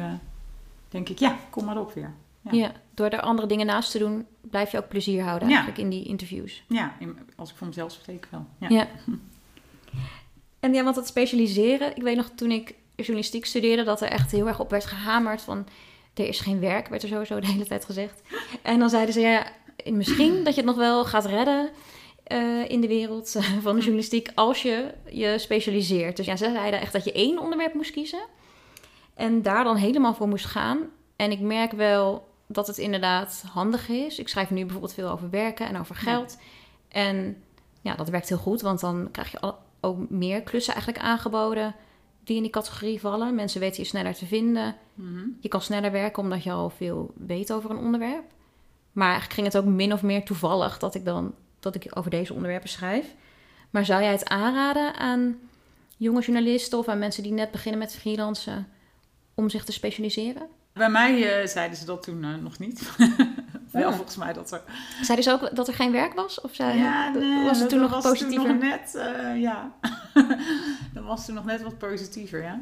denk 0.88 1.08
ik, 1.08 1.18
ja, 1.18 1.36
kom 1.50 1.64
maar 1.64 1.78
op 1.78 1.92
weer. 1.94 2.12
Ja. 2.50 2.52
Ja. 2.52 2.72
door 2.94 3.08
er 3.08 3.20
andere 3.20 3.48
dingen 3.48 3.66
naast 3.66 3.90
te 3.90 3.98
doen, 3.98 4.26
blijf 4.40 4.70
je 4.70 4.78
ook 4.78 4.88
plezier 4.88 5.22
houden 5.22 5.48
eigenlijk 5.48 5.78
in 5.78 5.88
die 5.88 6.04
interviews. 6.04 6.62
Ja, 6.68 6.94
als 7.36 7.50
ik 7.50 7.56
voor 7.56 7.66
mezelf 7.66 7.92
spreek 7.92 8.28
wel. 8.30 8.46
Ja. 8.58 8.68
Ja. 8.68 8.88
En 10.60 10.74
ja, 10.74 10.82
want 10.82 10.94
dat 10.94 11.06
specialiseren, 11.06 11.96
ik 11.96 12.02
weet 12.02 12.16
nog 12.16 12.30
toen 12.34 12.50
ik 12.50 12.74
journalistiek 12.96 13.44
studeerde, 13.44 13.82
dat 13.82 14.00
er 14.00 14.08
echt 14.08 14.32
heel 14.32 14.46
erg 14.46 14.60
op 14.60 14.70
werd 14.70 14.84
gehamerd 14.84 15.42
van 15.42 15.66
er 16.14 16.28
is 16.28 16.40
geen 16.40 16.60
werk, 16.60 16.88
werd 16.88 17.02
er 17.02 17.08
sowieso 17.08 17.40
de 17.40 17.46
hele 17.46 17.66
tijd 17.66 17.84
gezegd. 17.84 18.22
En 18.62 18.78
dan 18.78 18.90
zeiden 18.90 19.14
ze 19.14 19.20
ja, 19.20 19.46
misschien 19.84 20.34
dat 20.44 20.54
je 20.54 20.60
het 20.60 20.70
nog 20.70 20.76
wel 20.76 21.04
gaat 21.04 21.24
redden 21.24 21.70
eh, 22.24 22.70
in 22.70 22.80
de 22.80 22.88
wereld 22.88 23.34
eh, 23.34 23.44
van 23.62 23.74
de 23.74 23.80
journalistiek 23.80 24.30
als 24.34 24.62
je 24.62 24.94
je 25.10 25.38
specialiseert. 25.38 26.16
Dus 26.16 26.26
ja, 26.26 26.36
ze 26.36 26.50
zeiden 26.52 26.80
echt 26.80 26.92
dat 26.92 27.04
je 27.04 27.12
één 27.12 27.38
onderwerp 27.38 27.74
moest 27.74 27.90
kiezen 27.90 28.26
en 29.14 29.42
daar 29.42 29.64
dan 29.64 29.76
helemaal 29.76 30.14
voor 30.14 30.28
moest 30.28 30.46
gaan. 30.46 30.78
En 31.16 31.30
ik 31.30 31.40
merk 31.40 31.72
wel 31.72 32.28
dat 32.46 32.66
het 32.66 32.78
inderdaad 32.78 33.44
handig 33.52 33.88
is. 33.88 34.18
Ik 34.18 34.28
schrijf 34.28 34.50
nu 34.50 34.60
bijvoorbeeld 34.62 34.94
veel 34.94 35.08
over 35.08 35.30
werken 35.30 35.66
en 35.66 35.78
over 35.78 35.94
geld. 35.94 36.38
En 36.88 37.42
ja, 37.80 37.94
dat 37.94 38.08
werkt 38.08 38.28
heel 38.28 38.38
goed, 38.38 38.60
want 38.60 38.80
dan 38.80 39.08
krijg 39.10 39.30
je 39.30 39.40
al, 39.40 39.58
ook 39.80 40.10
meer 40.10 40.42
klussen 40.42 40.74
eigenlijk 40.74 41.04
aangeboden 41.04 41.74
die 42.24 42.36
in 42.36 42.42
die 42.42 42.50
categorie 42.50 43.00
vallen. 43.00 43.34
Mensen 43.34 43.60
weten 43.60 43.82
je 43.82 43.88
sneller 43.88 44.14
te 44.14 44.26
vinden. 44.26 44.76
Mhm. 44.94 45.26
Je 45.40 45.48
kan 45.48 45.60
sneller 45.60 45.92
werken 45.92 46.22
omdat 46.22 46.42
je 46.42 46.50
al 46.50 46.70
veel 46.70 47.12
weet 47.16 47.52
over 47.52 47.70
een 47.70 47.76
onderwerp. 47.76 48.24
Maar 48.92 49.08
eigenlijk 49.08 49.34
ging 49.34 49.46
het 49.46 49.56
ook 49.56 49.64
min 49.64 49.92
of 49.92 50.02
meer 50.02 50.24
toevallig 50.24 50.78
dat 50.78 50.94
ik 50.94 51.04
dan 51.04 51.34
dat 51.60 51.74
ik 51.74 51.86
over 51.90 52.10
deze 52.10 52.34
onderwerpen 52.34 52.68
schrijf. 52.68 53.14
Maar 53.70 53.84
zou 53.84 54.02
jij 54.02 54.12
het 54.12 54.28
aanraden 54.28 54.94
aan 54.94 55.38
jonge 55.96 56.20
journalisten 56.20 56.78
of 56.78 56.88
aan 56.88 56.98
mensen 56.98 57.22
die 57.22 57.32
net 57.32 57.50
beginnen 57.50 57.80
met 57.80 57.94
freelancen 57.94 58.68
om 59.34 59.48
zich 59.48 59.64
te 59.64 59.72
specialiseren? 59.72 60.48
Bij 60.74 60.90
mij 60.90 61.40
eh, 61.40 61.46
zeiden 61.46 61.78
ze 61.78 61.84
dat 61.84 62.02
toen 62.02 62.24
eh, 62.24 62.34
nog 62.34 62.58
niet. 62.58 62.90
wel 63.70 63.88
Oh. 63.88 63.94
volgens 63.94 64.16
mij 64.16 64.32
dat 64.32 64.52
er 64.52 64.62
Zeiden 65.02 65.24
ze 65.24 65.30
ook 65.32 65.56
dat 65.56 65.68
er 65.68 65.74
geen 65.74 65.92
werk 65.92 66.14
was? 66.14 66.40
Of 66.40 66.54
zei, 66.54 66.78
Ja, 66.78 67.08
nee, 67.08 67.44
was 67.44 67.60
het 67.60 67.68
toen 67.68 67.80
nog 67.80 68.02
positiever? 68.02 68.46
Toen 68.46 68.58
nog 68.58 68.68
net, 68.68 68.94
eh, 68.94 69.40
ja. 69.40 69.72
dat 70.94 71.04
was 71.04 71.26
toen 71.26 71.34
nog 71.34 71.44
net 71.44 71.62
wat 71.62 71.78
positiever, 71.78 72.42
ja. 72.42 72.60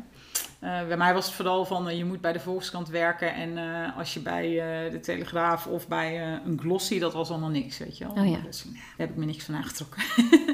Bij 0.61 0.97
mij 0.97 1.15
was 1.15 1.27
het 1.27 1.35
vooral 1.35 1.65
van, 1.65 1.97
je 1.97 2.05
moet 2.05 2.21
bij 2.21 2.33
de 2.33 2.41
Volkskrant 2.41 2.89
werken. 2.89 3.35
En 3.35 3.59
als 3.95 4.15
je 4.15 4.21
bij 4.21 4.49
de 4.91 5.01
Telegraaf 5.01 5.67
of 5.67 5.89
bij 5.89 6.23
een 6.45 6.59
Glossy, 6.61 6.99
dat 6.99 7.13
was 7.13 7.31
allemaal 7.31 7.51
niks, 7.51 7.79
weet 7.79 7.99
je 7.99 8.05
wel. 8.05 8.25
Oh 8.25 8.31
ja. 8.31 8.39
Daar 8.39 8.53
heb 8.97 9.11
ik 9.11 9.17
me 9.17 9.25
niks 9.25 9.45
van 9.45 9.55
aangetrokken. 9.55 10.03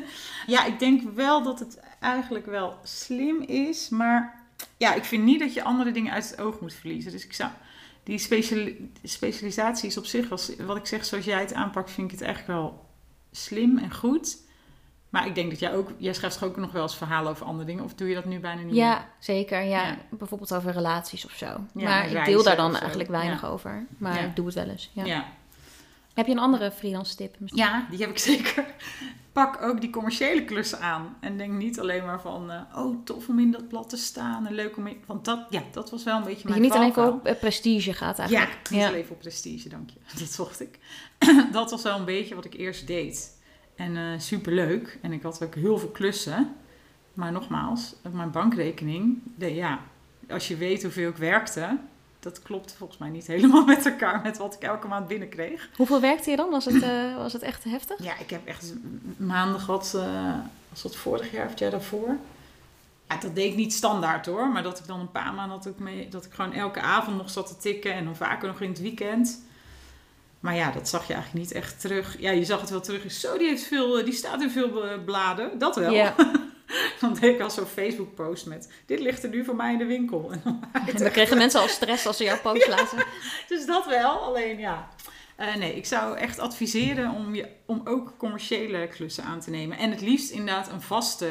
ja, 0.47 0.65
ik 0.65 0.79
denk 0.79 1.15
wel 1.15 1.43
dat 1.43 1.59
het 1.59 1.81
eigenlijk 2.01 2.47
wel 2.47 2.79
slim 2.83 3.43
is. 3.43 3.89
Maar 3.89 4.38
ja, 4.77 4.95
ik 4.95 5.05
vind 5.05 5.25
niet 5.25 5.39
dat 5.41 5.55
je 5.55 5.65
andere 5.65 5.91
dingen 5.91 6.13
uit 6.13 6.31
het 6.31 6.41
oog 6.41 6.61
moet 6.61 6.75
verliezen. 6.75 7.13
Dus 7.13 7.25
ik 7.25 7.33
zou... 7.33 7.51
Die 8.03 8.19
speciali- 8.19 8.93
specialisatie 9.03 9.89
is 9.89 9.97
op 9.99 10.05
zich, 10.07 10.29
was, 10.29 10.53
wat 10.59 10.77
ik 10.77 10.87
zeg, 10.87 11.05
zoals 11.05 11.25
jij 11.25 11.41
het 11.41 11.55
aanpakt, 11.55 11.91
vind 11.91 12.13
ik 12.13 12.19
het 12.19 12.27
eigenlijk 12.27 12.61
wel 12.61 12.87
slim 13.31 13.79
en 13.79 13.95
goed. 13.95 14.37
Maar 15.09 15.27
ik 15.27 15.35
denk 15.35 15.51
dat 15.51 15.59
jij 15.59 15.75
ook, 15.75 15.91
jij 15.99 16.13
schrijft 16.13 16.39
toch 16.39 16.49
ook 16.49 16.57
nog 16.57 16.73
wel 16.73 16.83
eens 16.83 16.97
verhalen 16.97 17.31
over 17.31 17.47
andere 17.47 17.65
dingen, 17.67 17.85
of 17.85 17.95
doe 17.95 18.09
je 18.09 18.15
dat 18.15 18.25
nu 18.25 18.39
bijna 18.41 18.61
niet? 18.61 18.67
meer? 18.71 18.75
Ja, 18.77 19.09
zeker. 19.19 19.63
Ja. 19.63 19.87
Ja. 19.87 19.97
Bijvoorbeeld 20.11 20.55
over 20.55 20.73
relaties 20.73 21.25
of 21.25 21.33
zo. 21.33 21.47
Ja, 21.47 21.61
maar 21.75 22.11
ik 22.11 22.25
deel 22.25 22.43
daar 22.43 22.57
dan 22.57 22.77
eigenlijk 22.77 23.11
weinig 23.11 23.41
Ja. 23.41 23.49
over. 23.49 23.87
Maar 23.99 24.25
ik 24.25 24.37
doe 24.37 24.47
het 24.47 24.55
wel 24.55 24.69
eens. 24.69 24.91
Ja. 24.93 25.33
Ja. 26.19 26.25
Heb 26.25 26.27
je 26.27 26.33
een 26.33 26.39
andere 26.53 26.71
freelance 26.71 27.17
tip? 27.17 27.37
Ja, 27.45 27.87
die 27.91 27.99
heb 28.01 28.11
ik 28.11 28.19
zeker. 28.33 28.67
Pak 29.33 29.63
ook 29.63 29.81
die 29.81 29.91
commerciële 29.91 30.45
klussen 30.45 30.81
aan. 30.81 31.17
En 31.21 31.37
denk 31.39 31.53
niet 31.53 31.81
alleen 31.81 32.05
maar 32.05 32.21
van, 32.21 32.51
eh, 32.51 32.61
oh, 32.77 33.05
tof 33.05 33.29
om 33.29 33.39
in 33.39 33.51
dat 33.51 33.69
blad 33.69 33.89
te 33.89 33.97
staan. 33.97 34.47
En 34.47 34.55
leuk 34.55 34.77
om 34.77 34.87
in... 34.87 34.97
Want 35.07 35.25
dat, 35.25 35.47
ja, 35.51 35.63
dat 35.73 35.91
was 35.91 36.05
wel 36.05 36.17
een 36.17 36.23
beetje 36.25 36.43
Dat 36.43 36.43
je 36.43 36.49
mijn 36.49 36.63
niet 36.63 36.73
alleen 36.73 36.93
valkuil. 36.93 37.19
voor 37.23 37.31
eh, 37.31 37.39
prestige 37.39 37.93
gaat 37.93 38.17
Ja, 38.17 38.23
eigenlijk. 38.23 38.71
niet 38.71 38.85
alleen 38.85 39.05
voor 39.05 39.17
prestige, 39.17 39.69
dank 39.69 39.91
je. 39.91 39.99
Dat 40.19 40.29
zocht 40.29 40.61
ik. 40.61 40.79
dat 41.53 41.71
was 41.71 41.83
wel 41.83 41.99
een 41.99 42.05
beetje 42.05 42.35
wat 42.35 42.45
ik 42.45 42.55
eerst 42.55 42.87
deed. 42.87 43.37
En 43.77 43.97
eh 43.97 44.19
superleuk. 44.19 44.99
En 45.03 45.13
ik 45.13 45.23
had 45.23 45.43
ook 45.43 45.55
heel 45.55 45.79
veel 45.79 45.89
klussen. 45.91 46.55
Maar 47.15 47.33
nogmaals, 47.33 47.95
op 48.05 48.13
mijn 48.13 48.31
bankrekening, 48.31 49.19
de, 49.37 49.55
ja, 49.55 49.81
als 50.29 50.49
je 50.49 50.57
weet 50.57 50.83
hoeveel 50.83 51.09
ik 51.11 51.17
werkte, 51.17 51.79
dat 52.29 52.43
klopte 52.43 52.77
volgens 52.77 52.99
mij 52.99 53.09
niet 53.09 53.27
helemaal 53.35 53.65
met 53.65 53.87
elkaar 53.87 54.21
met 54.23 54.39
wat 54.39 54.55
ik 54.55 54.63
elke 54.63 54.87
maand 54.87 55.09
binnenkreeg. 55.09 55.69
Hoeveel 55.77 56.01
werkte 56.01 56.31
je 56.31 56.37
dan? 56.37 56.51
Was 56.51 56.65
het, 56.65 56.83
eh, 56.83 57.17
was 57.17 57.33
het 57.33 57.43
echt 57.43 57.65
heftig? 57.65 58.03
Ja, 58.03 58.19
ik 58.19 58.31
heb 58.31 58.47
echt 58.47 58.73
maanden 59.17 59.61
gehad, 59.61 59.93
eh, 59.97 60.35
was 60.69 60.83
dat 60.83 60.97
vorig 60.97 61.33
jaar 61.33 61.45
of 61.45 61.51
het 61.51 61.59
jaar 61.59 61.71
daarvoor? 61.71 62.17
Ja, 63.09 63.17
dat 63.17 63.35
deed 63.35 63.51
ik 63.51 63.57
niet 63.57 63.73
standaard 63.73 64.27
hoor, 64.27 64.49
maar 64.49 64.63
dat 64.63 64.79
ik 64.79 64.87
dan 64.87 65.01
een 65.01 65.11
paar 65.11 65.35
maanden 65.35 65.57
had 65.57 65.69
ook 65.69 65.79
mee, 65.79 66.09
dat 66.09 66.25
ik 66.25 66.33
gewoon 66.33 66.53
elke 66.53 66.81
avond 66.81 67.17
nog 67.17 67.31
zat 67.31 67.47
te 67.47 67.57
tikken 67.57 67.93
en 67.93 68.05
dan 68.05 68.17
vaker 68.17 68.49
nog 68.49 68.61
in 68.61 68.69
het 68.69 68.81
weekend. 68.81 69.47
Maar 70.41 70.55
ja, 70.55 70.71
dat 70.71 70.89
zag 70.89 71.07
je 71.07 71.13
eigenlijk 71.13 71.45
niet 71.45 71.55
echt 71.55 71.81
terug. 71.81 72.21
Ja, 72.21 72.31
je 72.31 72.45
zag 72.45 72.61
het 72.61 72.71
wel 72.71 72.81
terug. 72.81 73.13
Zo, 73.13 73.39
die, 73.39 73.49
heeft 73.49 73.63
veel, 73.63 73.99
eh, 73.99 74.05
die 74.05 74.13
staat 74.13 74.43
in 74.43 74.51
veel 74.51 74.83
bladen. 75.05 75.59
Dat 75.59 75.77
wel. 75.77 75.93
Ja. 75.93 76.15
Dan 77.01 77.15
deed 77.15 77.35
ik 77.35 77.41
al 77.41 77.51
zo'n 77.51 77.67
Facebook 77.67 78.15
post 78.15 78.47
met, 78.47 78.73
dit 78.87 79.01
ligt 79.01 79.23
er 79.23 79.29
nu 79.29 79.45
voor 79.45 79.57
mij 79.57 79.73
in 79.73 79.79
de 79.79 79.85
winkel. 79.85 80.31
En 80.33 80.41
dan 80.45 80.61
En 81.05 81.11
kregen 81.13 81.39
mensen 81.39 81.61
al 81.61 81.69
stress 81.69 82.07
als 82.07 82.17
ze 82.17 82.25
jouw 82.25 82.41
post 82.41 82.69
lazen. 82.69 83.05
dus 83.49 83.67
dat 83.67 83.87
wel, 83.87 84.19
alleen 84.21 84.59
ja. 84.59 84.89
Eh, 85.37 85.55
nee, 85.55 85.75
ik 85.75 85.87
zou 85.87 86.17
echt 86.17 86.39
adviseren 86.39 87.11
om, 87.15 87.35
je, 87.35 87.49
om 87.67 87.81
ook 87.85 88.15
commerciële 88.17 88.87
klussen 88.89 89.25
aan 89.25 89.41
te 89.41 89.51
nemen. 89.51 89.79
En 89.79 89.91
het 89.91 90.01
liefst 90.01 90.31
inderdaad 90.31 90.69
een 90.73 90.81
vaste 90.83 91.31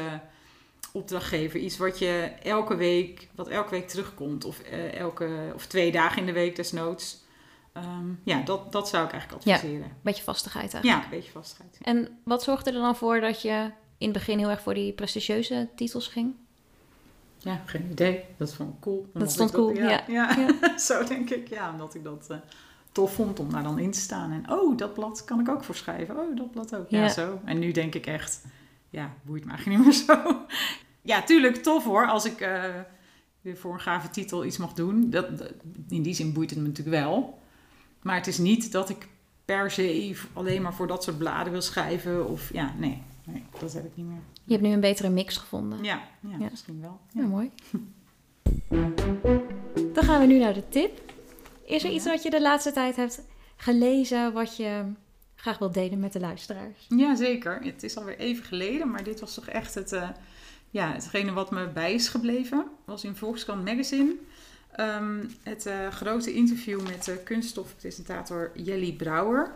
opdrachtgever. 0.94 1.60
Iets 1.60 1.78
wat 1.78 2.00
je 2.00 2.32
elke 2.44 2.76
week, 2.76 3.28
wat 3.36 3.48
elke 3.48 3.70
week 3.70 3.88
terugkomt. 3.88 4.46
Of, 4.46 4.60
eh, 4.60 4.94
elke, 5.00 5.52
of 5.56 5.66
twee 5.66 5.92
dagen 5.92 6.20
in 6.20 6.26
de 6.26 6.32
week 6.32 6.56
desnoods. 6.56 7.26
Ehm, 7.74 8.10
ja, 8.24 8.42
dat, 8.42 8.72
dat 8.72 8.90
zou 8.90 9.06
ik 9.06 9.12
eigenlijk 9.12 9.44
Ja. 9.44 9.54
adviseren. 9.54 9.98
Beetje 10.02 10.24
vastigheid 10.24 10.74
eigenlijk. 10.74 11.04
Ja, 11.04 11.12
een 11.12 11.18
beetje 11.18 11.32
vastigheid. 11.32 11.78
En 11.82 12.20
wat 12.24 12.44
zorgde 12.44 12.72
er 12.72 12.82
dan 12.82 12.96
voor 12.96 13.20
dat 13.22 13.42
je 13.42 13.72
in 13.98 14.08
het 14.10 14.18
begin 14.18 14.38
heel 14.38 14.50
erg 14.50 14.62
voor 14.62 14.74
die 14.74 14.94
prestigieuze 14.94 15.68
titels 15.76 16.08
ging? 16.08 16.34
Ja, 17.38 17.62
geen 17.66 17.88
idee. 17.92 18.24
Dat 18.38 18.54
vond 18.54 18.74
ik 18.74 18.80
cool. 18.80 19.10
Dat 19.14 19.32
stond 19.32 19.52
cool, 19.52 19.74
ja. 19.74 20.04
ja. 20.08 20.36
ja. 20.38 20.78
Zo 20.78 21.04
denk 21.04 21.30
ik, 21.30 21.48
ja. 21.48 21.72
Omdat 21.72 21.94
ik 21.96 22.04
dat 22.04 22.26
eh, 22.30 22.38
tof 22.92 23.14
vond 23.14 23.40
om 23.40 23.52
daar 23.52 23.64
dan 23.64 23.80
in 23.80 23.92
te 23.92 24.00
staan. 24.00 24.32
En 24.32 24.52
oh, 24.52 24.78
dat 24.78 24.94
blad 24.94 25.24
kan 25.24 25.40
ik 25.40 25.50
ook 25.50 25.64
voor 25.64 25.76
schrijven. 25.76 26.18
Oh, 26.20 26.36
dat 26.38 26.52
blad 26.52 26.76
ook. 26.76 26.90
Ja, 26.90 27.10
zo. 27.10 27.40
En 27.46 27.60
nu 27.60 27.72
denk 27.72 27.96
ik 27.96 28.06
echt, 28.06 28.46
ja, 28.90 29.14
boeit 29.22 29.46
me 29.46 29.52
eigenlijk 29.52 29.86
niet 29.86 30.08
meer 30.08 30.16
zo. 30.18 30.46
ja, 31.12 31.22
tuurlijk 31.24 31.56
tof 31.56 31.84
hoor. 31.84 32.08
Als 32.08 32.26
ik 32.26 32.42
eh, 32.42 32.64
weer 33.42 33.58
voor 33.58 33.74
een 33.74 33.80
gave 33.82 34.10
titel 34.10 34.46
iets 34.46 34.58
mag 34.58 34.74
doen. 34.74 35.10
Dat, 35.10 35.38
dat- 35.38 35.54
in 35.90 36.02
die 36.02 36.14
zin 36.14 36.34
boeit 36.34 36.50
het 36.50 36.60
me 36.60 36.68
natuurlijk 36.68 37.04
wel. 37.06 37.40
Maar 38.02 38.16
het 38.16 38.28
is 38.28 38.38
niet 38.38 38.72
dat 38.72 38.90
ik 38.90 39.08
per 39.46 39.72
se 39.72 40.16
alleen 40.34 40.62
maar 40.62 40.74
voor 40.74 40.88
dat 40.88 41.04
soort 41.04 41.18
bladen 41.18 41.52
wil 41.52 41.62
schrijven. 41.62 42.28
Of 42.28 42.54
ja, 42.54 42.74
nee. 42.78 43.04
Nee, 43.28 43.44
dat 43.60 43.74
heb 43.74 43.86
ik 43.86 43.92
niet 43.96 44.06
meer. 44.06 44.22
Je 44.44 44.52
hebt 44.54 44.66
nu 44.66 44.72
een 44.74 44.80
betere 44.80 45.10
mix 45.10 45.38
gevonden. 45.38 45.84
Ja, 45.84 46.02
ja, 46.22 46.30
Ja. 46.40 46.48
misschien 46.50 46.82
wel. 46.82 47.00
Ja, 47.14 47.22
mooi. 47.26 47.52
Dan 49.94 50.04
gaan 50.04 50.20
we 50.22 50.26
nu 50.26 50.38
naar 50.40 50.54
de 50.54 50.70
tip. 50.70 51.00
Is 51.66 51.84
er 51.84 51.92
iets 51.92 52.06
wat 52.06 52.24
je 52.24 52.30
de 52.30 52.42
laatste 52.42 52.72
tijd 52.72 52.96
hebt 52.96 53.22
gelezen 53.56 54.34
wat 54.34 54.58
je 54.58 54.84
graag 55.36 55.58
wilt 55.58 55.74
delen 55.74 56.00
met 56.00 56.14
de 56.14 56.20
luisteraars? 56.20 56.86
Ja, 56.90 57.16
zeker. 57.16 57.60
Het 57.64 57.84
is 57.84 57.98
alweer 57.98 58.18
even 58.18 58.44
geleden, 58.44 58.92
maar 58.92 59.04
dit 59.04 59.20
was 59.20 59.34
toch 59.34 59.48
echt 59.48 59.74
het, 59.76 59.92
eh, 59.94 60.10
ja, 60.70 60.92
hetgene 60.94 61.32
wat 61.32 61.52
me 61.52 61.68
bij 61.68 61.94
is 61.94 62.10
gebleven. 62.10 62.66
was 62.86 63.04
in 63.04 63.16
Volkskrant 63.16 63.66
Magazine. 63.66 64.16
Ehm, 64.72 65.26
het 65.44 65.66
eh, 65.66 65.88
grote 65.88 66.34
interview 66.34 66.82
met 66.88 67.04
de 67.06 67.18
kunststofpresentator 67.24 68.52
Jelly 68.56 68.94
Brouwer. 68.94 69.52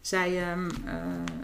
Zij, 0.00 0.42
ehm, 0.42 0.70
eh, 0.86 0.94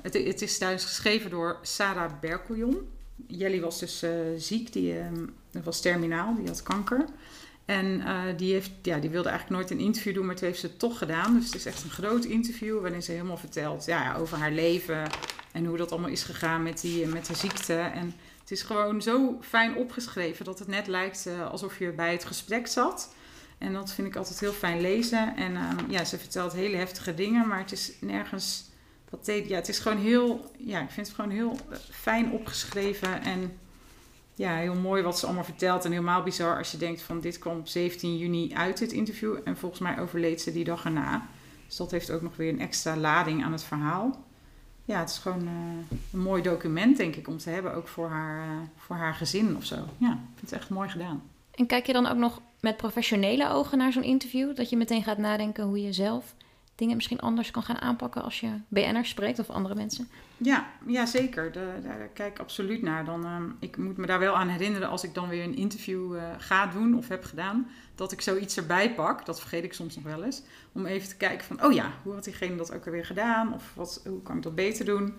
het, 0.02 0.14
het 0.14 0.42
is 0.42 0.58
thuis 0.58 0.84
geschreven 0.84 1.30
door 1.30 1.58
Sarah 1.62 2.20
Berkeljon. 2.20 2.88
Jelly 3.26 3.60
was 3.60 3.78
dus 3.78 4.02
eh, 4.02 4.10
ziek, 4.36 4.72
die 4.72 4.98
ehm, 4.98 5.26
was 5.64 5.80
terminaal, 5.80 6.34
die 6.34 6.46
had 6.46 6.62
kanker. 6.62 7.04
En 7.64 8.00
eh, 8.00 8.22
die, 8.36 8.52
heeft, 8.52 8.70
ja, 8.82 8.98
die 8.98 9.10
wilde 9.10 9.28
eigenlijk 9.28 9.60
nooit 9.60 9.70
een 9.70 9.86
interview 9.86 10.14
doen, 10.14 10.26
maar 10.26 10.34
toen 10.34 10.46
heeft 10.46 10.60
ze 10.60 10.66
het 10.66 10.78
toch 10.78 10.98
gedaan. 10.98 11.34
Dus 11.34 11.44
het 11.44 11.54
is 11.54 11.66
echt 11.66 11.84
een 11.84 11.90
groot 11.90 12.24
interview 12.24 12.80
waarin 12.80 13.02
ze 13.02 13.12
helemaal 13.12 13.36
vertelt 13.36 13.84
ja, 13.84 14.16
over 14.16 14.38
haar 14.38 14.52
leven 14.52 15.10
en 15.52 15.64
hoe 15.64 15.76
dat 15.76 15.90
allemaal 15.90 16.10
is 16.10 16.22
gegaan 16.22 16.62
met, 16.62 16.80
die, 16.80 17.06
met 17.06 17.26
de 17.26 17.34
ziekte. 17.34 17.74
En 17.74 18.14
het 18.40 18.50
is 18.50 18.62
gewoon 18.62 19.02
zo 19.02 19.38
fijn 19.40 19.76
opgeschreven 19.76 20.44
dat 20.44 20.58
het 20.58 20.68
net 20.68 20.86
lijkt 20.86 21.28
alsof 21.50 21.78
je 21.78 21.90
bij 21.92 22.12
het 22.12 22.24
gesprek 22.24 22.66
zat. 22.66 23.14
En 23.58 23.72
dat 23.72 23.92
vind 23.92 24.08
ik 24.08 24.16
altijd 24.16 24.40
heel 24.40 24.52
fijn 24.52 24.80
lezen. 24.80 25.36
En 25.36 25.56
ehm, 25.56 25.90
ja, 25.90 26.04
ze 26.04 26.18
vertelt 26.18 26.52
hele 26.52 26.76
heftige 26.76 27.14
dingen, 27.14 27.48
maar 27.48 27.58
het 27.58 27.72
is 27.72 27.92
nergens. 28.00 28.64
Wat 29.10 29.26
ja, 29.26 29.56
het 29.56 29.68
is 29.68 29.78
gewoon 29.78 29.98
heel. 29.98 30.50
Ja, 30.58 30.80
ik 30.80 30.90
vind 30.90 31.06
het 31.06 31.16
gewoon 31.16 31.30
heel 31.30 31.56
eh, 31.70 31.78
fijn 31.90 32.30
opgeschreven. 32.30 33.22
En 33.22 33.58
ja, 34.34 34.56
heel 34.56 34.74
mooi 34.74 35.02
wat 35.02 35.18
ze 35.18 35.26
allemaal 35.26 35.44
vertelt. 35.44 35.84
En 35.84 35.90
helemaal 35.90 36.22
bizar 36.22 36.58
als 36.58 36.70
je 36.70 36.78
denkt 36.78 37.02
van 37.02 37.20
dit 37.20 37.38
kwam 37.38 37.58
op 37.58 37.68
17 37.68 38.16
juni 38.16 38.54
uit, 38.54 38.78
dit 38.78 38.92
interview. 38.92 39.36
En 39.44 39.56
volgens 39.56 39.80
mij 39.80 40.00
overleed 40.00 40.40
ze 40.40 40.52
die 40.52 40.64
dag 40.64 40.84
erna. 40.84 41.26
Dus 41.66 41.76
dat 41.76 41.90
heeft 41.90 42.10
ook 42.10 42.22
nog 42.22 42.36
weer 42.36 42.52
een 42.52 42.60
extra 42.60 42.96
lading 42.96 43.44
aan 43.44 43.52
het 43.52 43.64
verhaal. 43.64 44.24
Ja, 44.84 44.98
het 44.98 45.10
is 45.10 45.18
gewoon 45.18 45.46
eh, 45.46 45.96
een 46.12 46.20
mooi 46.20 46.42
document, 46.42 46.96
denk 46.96 47.16
ik, 47.16 47.28
om 47.28 47.38
te 47.38 47.50
hebben. 47.50 47.74
Ook 47.74 47.88
voor 47.88 48.08
haar, 48.08 48.48
eh, 48.48 48.56
voor 48.76 48.96
haar 48.96 49.14
gezin 49.14 49.56
of 49.56 49.64
zo. 49.64 49.76
Ja, 49.98 50.12
ik 50.12 50.38
vind 50.38 50.50
het 50.50 50.52
echt 50.52 50.70
mooi 50.70 50.88
gedaan. 50.88 51.22
En 51.54 51.66
kijk 51.66 51.86
je 51.86 51.92
dan 51.92 52.06
ook 52.06 52.16
nog 52.16 52.40
met 52.66 52.76
professionele 52.76 53.50
ogen 53.50 53.78
naar 53.78 53.92
zo'n 53.92 54.02
interview? 54.02 54.56
Dat 54.56 54.70
je 54.70 54.76
meteen 54.76 55.02
gaat 55.02 55.18
nadenken 55.18 55.64
hoe 55.64 55.82
je 55.82 55.92
zelf 55.92 56.34
dingen 56.74 56.96
misschien 56.96 57.20
anders 57.20 57.50
kan 57.50 57.62
gaan 57.62 57.80
aanpakken 57.80 58.22
als 58.22 58.40
je 58.40 58.48
BN'ers 58.68 59.08
spreekt 59.08 59.38
of 59.38 59.50
andere 59.50 59.74
mensen? 59.74 60.08
Ja, 60.36 60.66
ja 60.86 61.06
zeker. 61.06 61.52
Daar, 61.52 62.08
kijk 62.14 62.32
ik 62.32 62.38
absoluut 62.38 62.82
naar. 62.82 63.04
Dan, 63.04 63.24
ehm, 63.24 63.44
ik 63.60 63.76
moet 63.76 63.96
me 63.96 64.06
daar 64.06 64.18
wel 64.18 64.36
aan 64.36 64.48
herinneren 64.48 64.88
als 64.88 65.04
ik 65.04 65.14
dan 65.14 65.28
weer 65.28 65.44
een 65.44 65.56
interview 65.56 66.16
eh, 66.16 66.22
ga 66.38 66.66
doen 66.66 66.96
of 66.96 67.08
heb 67.08 67.24
gedaan, 67.24 67.68
dat 67.94 68.12
ik 68.12 68.20
zoiets 68.20 68.56
erbij 68.56 68.94
pak. 68.94 69.26
Dat 69.26 69.40
vergeet 69.40 69.64
ik 69.64 69.72
soms 69.72 69.94
nog 69.94 70.04
wel 70.04 70.24
eens. 70.24 70.42
Om 70.72 70.86
even 70.86 71.08
te 71.08 71.16
kijken 71.16 71.46
van, 71.46 71.64
oh 71.64 71.72
ja, 71.72 71.92
hoe 72.02 72.14
had 72.14 72.24
diegene 72.24 72.56
dat 72.56 72.74
ook 72.74 72.86
alweer 72.86 73.06
gedaan? 73.06 73.54
Of 73.54 73.72
wat, 73.74 74.02
hoe 74.04 74.22
kan 74.22 74.36
ik 74.36 74.42
dat 74.42 74.54
beter 74.54 74.84
doen? 74.84 75.14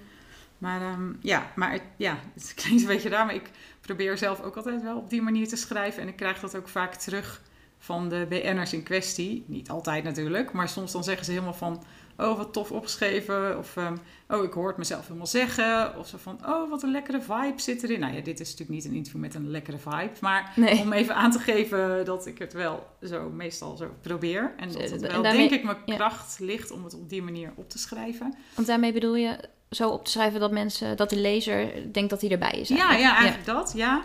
Maar 0.58 0.82
ehm, 0.82 1.14
ja, 1.20 1.52
maar 1.56 1.72
het, 1.72 1.82
ja, 1.98 2.18
het 2.34 2.54
klinkt 2.62 2.82
een 2.82 2.88
beetje 2.88 3.10
raar, 3.10 3.26
maar 3.26 3.36
ik 3.36 3.50
probeer 3.82 4.18
zelf 4.18 4.42
ook 4.42 4.56
altijd 4.56 4.82
wel 4.82 4.98
op 4.98 5.10
die 5.10 5.22
manier 5.22 5.48
te 5.48 5.56
schrijven. 5.56 6.02
En 6.02 6.08
ik 6.08 6.16
krijg 6.16 6.40
dat 6.40 6.58
ook 6.58 6.68
vaak 6.68 6.96
terug 6.96 7.42
van 7.80 8.10
de 8.10 8.26
BN'ers 8.30 8.74
in 8.74 8.84
kwestie. 8.84 9.44
Niet 9.48 9.70
altijd 9.70 10.04
natuurlijk, 10.04 10.52
maar 10.52 10.70
soms 10.70 10.92
dan 10.92 11.04
zeggen 11.04 11.26
ze 11.26 11.32
helemaal 11.32 11.54
van... 11.54 11.84
Oh, 12.20 12.38
wat 12.38 12.54
tof 12.54 12.72
opgeschreven. 12.72 13.58
Of 13.58 13.78
ehm, 13.78 13.96
oh, 14.28 14.44
ik 14.44 14.54
hoor 14.54 14.68
het 14.68 14.78
mezelf 14.78 15.06
helemaal 15.06 15.28
zeggen. 15.28 15.98
Of 15.98 16.08
zo 16.08 16.18
van, 16.18 16.40
oh, 16.46 16.70
wat 16.70 16.84
een 16.84 16.92
lekkere 16.92 17.22
vibe 17.22 17.54
zit 17.62 17.84
erin. 17.84 18.00
Nou 18.00 18.14
ja, 18.14 18.22
dit 18.22 18.40
is 18.40 18.50
natuurlijk 18.52 18.70
niet 18.80 18.86
een 18.86 18.98
interview 18.98 19.22
met 19.22 19.36
een 19.36 19.50
lekkere 19.50 19.78
vibe. 19.78 20.12
Maar 20.22 20.52
Nee. 20.56 20.80
om 20.80 20.94
even 20.94 21.16
aan 21.16 21.32
te 21.32 21.40
geven 21.40 22.06
dat 22.06 22.26
ik 22.26 22.38
het 22.38 22.54
wel 22.54 22.88
zo 23.02 23.30
meestal 23.30 23.76
zo 23.78 23.90
probeer. 24.02 24.54
En 24.58 24.72
dat 24.72 24.82
het 24.82 24.92
En 24.92 25.12
wel, 25.12 25.22
daarmee- 25.24 25.50
denk 25.50 25.52
ik, 25.60 25.64
mijn 25.64 25.78
ja. 25.86 25.96
kracht 25.96 26.40
ligt 26.40 26.72
om 26.72 26.84
het 26.84 26.94
op 26.94 27.10
die 27.10 27.22
manier 27.24 27.52
op 27.56 27.70
te 27.70 27.78
schrijven. 27.78 28.36
Want 28.56 28.68
daarmee 28.68 28.94
bedoel 28.94 29.16
je 29.16 29.40
zo 29.70 29.90
op 29.90 30.06
te 30.06 30.12
schrijven 30.12 30.40
dat 30.40 30.52
mensen, 30.52 30.98
dat 30.98 31.10
de 31.10 31.20
lezer 31.20 31.94
denkt 31.94 32.10
dat 32.10 32.22
hij 32.22 32.30
erbij 32.32 32.52
is. 32.60 32.68
Ja, 32.68 32.76
eigenlijk. 32.76 33.00
ja, 33.02 33.16
eigenlijk 33.16 33.46
dat, 33.46 33.74
ja. 33.76 34.02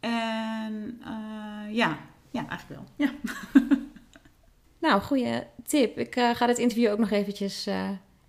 En 0.00 1.00
eh, 1.04 1.74
ja, 1.74 1.98
ja, 2.30 2.46
eigenlijk 2.48 2.68
wel. 2.68 2.84
Ja. 2.96 3.12
Nou, 4.78 5.00
goede 5.02 5.46
tip. 5.66 5.98
Ik 5.98 6.16
eh, 6.16 6.30
ga 6.34 6.46
dit 6.46 6.58
interview 6.58 6.90
ook 6.90 6.98
nog 6.98 7.10
eventjes 7.10 7.66
eh, 7.66 7.88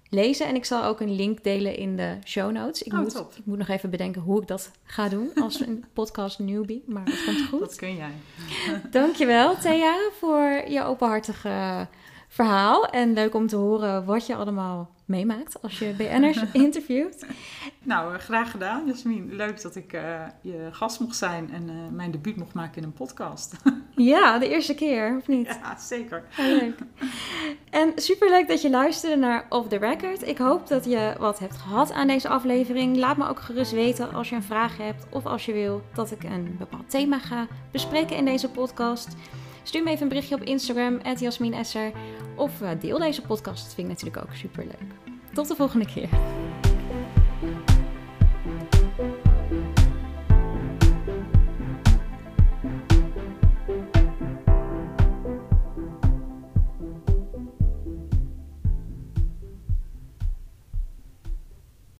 lezen. 0.10 0.48
En 0.48 0.56
ik 0.56 0.66
zal 0.66 0.84
ook 0.84 1.00
een 1.00 1.16
link 1.16 1.44
delen 1.44 1.76
in 1.78 1.96
de 1.96 2.18
show 2.26 2.52
notes. 2.52 2.84
Ik, 2.84 2.94
Oh, 2.94 3.00
moet, 3.00 3.14
top. 3.14 3.34
ik 3.36 3.46
moet 3.46 3.58
nog 3.58 3.68
even 3.68 3.90
bedenken 3.90 4.22
hoe 4.22 4.42
ik 4.42 4.48
dat 4.48 4.72
ga 4.84 5.10
doen 5.10 5.32
als 5.42 5.60
een 5.60 5.86
podcast 5.94 6.40
newbie. 6.40 6.84
Maar 6.88 7.06
dat 7.06 7.24
komt 7.26 7.48
goed. 7.50 7.60
Dat 7.60 7.76
kun 7.76 7.96
jij. 7.96 8.12
Dankjewel, 8.92 9.58
Thea, 9.58 9.96
voor 10.20 10.64
je 10.68 10.84
openhartige 10.84 11.88
verhaal. 12.28 12.86
En 12.86 13.14
leuk 13.14 13.34
om 13.36 13.48
te 13.48 13.56
horen 13.56 14.06
wat 14.06 14.26
je 14.26 14.36
allemaal 14.36 14.90
meemaakt 15.08 15.62
als 15.62 15.80
je 15.80 15.94
BN'ers 15.98 16.42
interviewt. 16.66 17.26
Nou, 17.84 18.14
eh, 18.14 18.20
graag 18.20 18.52
gedaan, 18.52 18.86
Jasmin. 18.86 19.36
Leuk 19.36 19.62
dat 19.62 19.76
ik 19.76 19.94
eh, 19.94 20.22
je 20.42 20.68
gast 20.72 21.00
mocht 21.00 21.16
zijn 21.16 21.52
en 21.52 21.70
eh, 21.70 21.76
mijn 21.92 22.12
debuut 22.12 22.36
mocht 22.36 22.54
maken 22.54 22.78
in 22.78 22.84
een 22.84 22.94
podcast. 22.94 23.54
Ja, 24.00 24.40
de 24.40 24.50
eerste 24.50 24.76
keer, 24.76 25.16
of 25.18 25.28
niet? 25.28 25.46
ja, 25.46 25.78
zeker. 25.78 26.24
Ja, 26.38 26.44
leuk. 26.44 26.80
En 27.70 27.92
superleuk 27.96 28.48
dat 28.48 28.62
je 28.62 28.70
luisterde 28.70 29.16
naar 29.16 29.46
Off 29.50 29.68
the 29.68 29.78
Record. 29.78 30.28
Ik 30.28 30.38
hoop 30.38 30.68
dat 30.68 30.86
je 30.86 31.14
wat 31.20 31.40
hebt 31.40 31.58
gehad 31.58 31.92
aan 31.92 32.08
deze 32.08 32.30
aflevering. 32.30 32.98
Laat 32.98 33.18
me 33.18 33.28
ook 33.28 33.40
gerust 33.40 33.72
weten 33.72 34.14
als 34.14 34.30
je 34.30 34.36
een 34.36 34.44
vraag 34.44 34.78
hebt 34.78 35.06
of 35.10 35.26
als 35.26 35.46
je 35.46 35.54
wil 35.54 35.82
dat 35.94 36.12
ik 36.12 36.24
een 36.24 36.56
bepaald 36.60 36.90
thema 36.90 37.20
ga 37.20 37.48
bespreken 37.72 38.16
in 38.16 38.26
deze 38.26 38.50
podcast. 38.50 39.16
Stuur 39.68 39.84
me 39.84 39.90
even 39.90 40.02
een 40.02 40.08
berichtje 40.08 40.36
op 40.36 40.44
Instagram, 40.44 41.00
@jasminesser, 41.20 41.92
of 42.36 42.62
eh, 42.62 42.70
deel 42.80 43.00
deze 43.00 43.22
podcast. 43.22 43.64
Dat 43.64 43.74
vind 43.74 43.88
ik 43.88 43.94
natuurlijk 43.94 44.26
ook 44.26 44.36
superleuk. 44.36 44.94
Tot 45.34 45.48
de 45.48 45.56
volgende 45.56 45.86
keer. 45.86 46.10